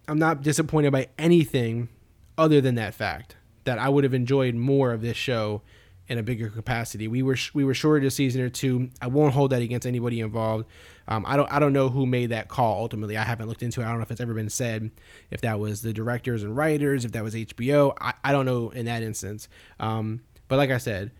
I'm 0.07 0.19
not 0.19 0.43
disappointed 0.43 0.93
by 0.93 1.09
anything 1.19 1.89
other 2.37 2.61
than 2.61 2.75
that 2.75 2.95
fact 2.95 3.37
that 3.65 3.79
I 3.79 3.89
would 3.89 4.05
have 4.05 4.15
enjoyed 4.15 4.55
more 4.55 4.93
of 4.93 5.01
this 5.01 5.17
show 5.17 5.63
in 6.09 6.19
a 6.19 6.23
bigger 6.23 6.51
capacity. 6.51 7.09
We 7.09 7.23
were 7.23 7.39
we 7.55 7.65
were 7.65 7.75
shorted 7.75 8.07
a 8.07 8.11
season 8.11 8.43
or 8.43 8.49
two. 8.49 8.91
I 9.01 9.07
won't 9.07 9.33
hold 9.33 9.51
that 9.53 9.63
against 9.63 9.87
anybody 9.87 10.21
involved. 10.21 10.67
Um, 11.09 11.25
I 11.27 11.37
don't 11.37 11.51
I 11.51 11.59
don't 11.59 11.73
know 11.73 11.89
who 11.89 12.05
made 12.07 12.31
that 12.31 12.49
call 12.49 12.81
ultimately. 12.83 13.17
I 13.17 13.23
haven't 13.23 13.49
looked 13.49 13.63
into 13.63 13.81
it. 13.81 13.85
I 13.85 13.89
don't 13.89 13.99
know 13.99 14.03
if 14.03 14.11
it's 14.11 14.21
ever 14.21 14.35
been 14.35 14.51
said 14.51 14.91
if 15.31 15.41
that 15.41 15.59
was 15.59 15.83
the 15.83 15.93
directors 15.93 16.43
and 16.43 16.57
writers, 16.57 17.05
if 17.05 17.13
that 17.13 17.25
was 17.25 17.35
HBO. 17.35 17.97
I, 18.01 18.15
I 18.25 18.33
don't 18.33 18.45
know 18.45 18.71
in 18.71 18.87
that 18.87 19.03
instance. 19.03 19.49
Um, 19.81 20.21
but 20.49 20.57
like 20.57 20.71
I 20.71 20.79
said, 20.79 21.13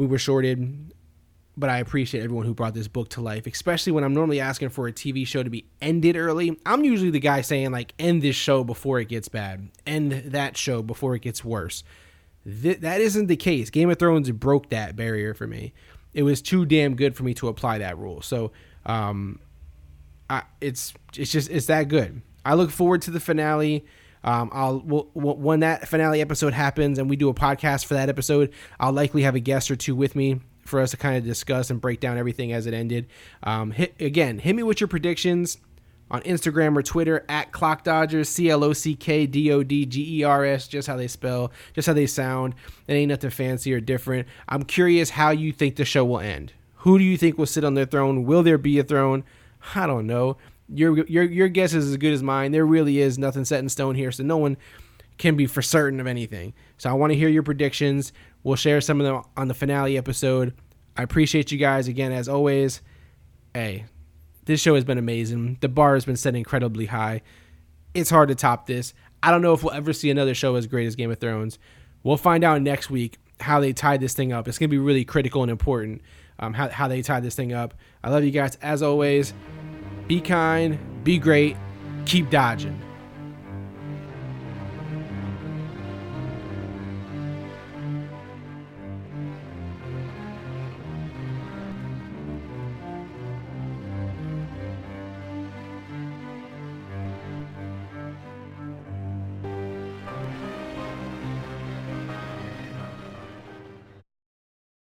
we 0.00 0.06
were 0.06 0.18
shorted. 0.18 0.94
But 1.58 1.68
I 1.68 1.78
appreciate 1.78 2.24
everyone 2.24 2.46
who 2.46 2.54
brought 2.54 2.72
this 2.72 2.88
book 2.88 3.10
to 3.10 3.20
life, 3.20 3.46
especially 3.46 3.92
when 3.92 4.02
I'm 4.02 4.14
normally 4.14 4.40
asking 4.40 4.70
for 4.70 4.88
a 4.88 4.92
TV 4.92 5.26
show 5.26 5.42
to 5.42 5.50
be 5.50 5.66
ended 5.82 6.16
early. 6.16 6.58
I'm 6.64 6.84
usually 6.84 7.10
the 7.10 7.20
guy 7.20 7.42
saying 7.42 7.70
like 7.70 7.92
end 7.98 8.22
this 8.22 8.34
show 8.34 8.64
before 8.64 8.98
it 8.98 9.08
gets 9.08 9.28
bad, 9.28 9.68
end 9.86 10.12
that 10.12 10.56
show 10.56 10.80
before 10.82 11.14
it 11.14 11.20
gets 11.20 11.44
worse. 11.44 11.84
Th- 12.46 12.80
that 12.80 13.02
isn't 13.02 13.26
the 13.26 13.36
case. 13.36 13.68
Game 13.68 13.90
of 13.90 13.98
Thrones 13.98 14.30
broke 14.30 14.70
that 14.70 14.96
barrier 14.96 15.34
for 15.34 15.46
me. 15.46 15.74
It 16.14 16.22
was 16.22 16.40
too 16.40 16.64
damn 16.64 16.94
good 16.94 17.14
for 17.14 17.24
me 17.24 17.34
to 17.34 17.48
apply 17.48 17.78
that 17.78 17.98
rule. 17.98 18.22
So, 18.22 18.52
um, 18.86 19.38
I, 20.30 20.44
it's 20.62 20.94
it's 21.14 21.30
just 21.30 21.50
it's 21.50 21.66
that 21.66 21.88
good. 21.88 22.22
I 22.42 22.54
look 22.54 22.70
forward 22.70 23.02
to 23.02 23.10
the 23.10 23.20
finale. 23.20 23.84
Um, 24.22 24.50
I'll 24.52 24.78
when 24.80 25.60
that 25.60 25.88
finale 25.88 26.20
episode 26.20 26.52
happens 26.52 26.98
and 26.98 27.08
we 27.08 27.16
do 27.16 27.28
a 27.28 27.34
podcast 27.34 27.86
for 27.86 27.94
that 27.94 28.08
episode, 28.08 28.52
I'll 28.78 28.92
likely 28.92 29.22
have 29.22 29.34
a 29.34 29.40
guest 29.40 29.70
or 29.70 29.76
two 29.76 29.94
with 29.94 30.14
me 30.14 30.40
for 30.64 30.80
us 30.80 30.90
to 30.92 30.96
kind 30.96 31.16
of 31.16 31.24
discuss 31.24 31.70
and 31.70 31.80
break 31.80 32.00
down 32.00 32.18
everything 32.18 32.52
as 32.52 32.66
it 32.66 32.74
ended. 32.74 33.06
Um, 33.42 33.72
hit, 33.72 33.94
again, 34.00 34.38
hit 34.38 34.54
me 34.54 34.62
with 34.62 34.80
your 34.80 34.88
predictions 34.88 35.58
on 36.10 36.20
Instagram 36.22 36.76
or 36.76 36.82
Twitter 36.82 37.24
at 37.28 37.52
Clock 37.52 37.84
Dodgers, 37.84 38.28
C 38.28 38.50
L 38.50 38.64
O 38.64 38.72
C 38.72 38.94
K 38.94 39.26
D 39.26 39.50
O 39.52 39.62
D 39.62 39.86
G 39.86 40.20
E 40.20 40.24
R 40.24 40.44
S, 40.44 40.68
just 40.68 40.88
how 40.88 40.96
they 40.96 41.08
spell, 41.08 41.52
just 41.72 41.86
how 41.86 41.94
they 41.94 42.06
sound. 42.06 42.54
It 42.86 42.94
ain't 42.94 43.10
nothing 43.10 43.30
fancy 43.30 43.72
or 43.72 43.80
different. 43.80 44.26
I'm 44.48 44.64
curious 44.64 45.10
how 45.10 45.30
you 45.30 45.52
think 45.52 45.76
the 45.76 45.84
show 45.84 46.04
will 46.04 46.20
end. 46.20 46.52
Who 46.76 46.98
do 46.98 47.04
you 47.04 47.16
think 47.16 47.38
will 47.38 47.46
sit 47.46 47.64
on 47.64 47.74
their 47.74 47.86
throne? 47.86 48.24
Will 48.24 48.42
there 48.42 48.58
be 48.58 48.78
a 48.78 48.84
throne? 48.84 49.24
I 49.74 49.86
don't 49.86 50.06
know. 50.06 50.38
Your 50.72 51.04
your 51.06 51.24
your 51.24 51.48
guess 51.48 51.74
is 51.74 51.88
as 51.90 51.96
good 51.96 52.12
as 52.12 52.22
mine. 52.22 52.52
There 52.52 52.66
really 52.66 53.00
is 53.00 53.18
nothing 53.18 53.44
set 53.44 53.60
in 53.60 53.68
stone 53.68 53.94
here, 53.94 54.12
so 54.12 54.22
no 54.22 54.36
one 54.36 54.56
can 55.18 55.36
be 55.36 55.46
for 55.46 55.62
certain 55.62 56.00
of 56.00 56.06
anything. 56.06 56.54
So 56.78 56.88
I 56.88 56.94
want 56.94 57.12
to 57.12 57.18
hear 57.18 57.28
your 57.28 57.42
predictions. 57.42 58.12
We'll 58.42 58.56
share 58.56 58.80
some 58.80 59.00
of 59.00 59.06
them 59.06 59.22
on 59.36 59.48
the 59.48 59.54
finale 59.54 59.98
episode. 59.98 60.54
I 60.96 61.02
appreciate 61.02 61.52
you 61.52 61.58
guys 61.58 61.88
again 61.88 62.12
as 62.12 62.28
always. 62.28 62.80
Hey, 63.52 63.84
this 64.46 64.60
show 64.60 64.74
has 64.74 64.84
been 64.84 64.98
amazing. 64.98 65.58
The 65.60 65.68
bar 65.68 65.94
has 65.94 66.04
been 66.04 66.16
set 66.16 66.34
incredibly 66.34 66.86
high. 66.86 67.22
It's 67.92 68.10
hard 68.10 68.28
to 68.28 68.34
top 68.34 68.66
this. 68.66 68.94
I 69.22 69.30
don't 69.30 69.42
know 69.42 69.52
if 69.52 69.62
we'll 69.62 69.74
ever 69.74 69.92
see 69.92 70.10
another 70.10 70.34
show 70.34 70.54
as 70.54 70.66
great 70.66 70.86
as 70.86 70.96
Game 70.96 71.10
of 71.10 71.18
Thrones. 71.18 71.58
We'll 72.02 72.16
find 72.16 72.42
out 72.44 72.62
next 72.62 72.88
week 72.88 73.18
how 73.40 73.60
they 73.60 73.72
tied 73.72 74.00
this 74.00 74.14
thing 74.14 74.32
up. 74.32 74.48
It's 74.48 74.58
going 74.58 74.70
to 74.70 74.74
be 74.74 74.78
really 74.78 75.04
critical 75.04 75.42
and 75.42 75.50
important 75.50 76.00
um, 76.40 76.54
how, 76.54 76.68
how 76.68 76.88
they 76.88 77.02
tied 77.02 77.22
this 77.22 77.34
thing 77.34 77.52
up. 77.52 77.74
I 78.02 78.10
love 78.10 78.24
you 78.24 78.30
guys 78.30 78.56
as 78.62 78.82
always. 78.82 79.32
Be 80.10 80.20
kind, 80.20 80.76
be 81.04 81.18
great, 81.18 81.56
keep 82.04 82.30
dodging. 82.30 82.76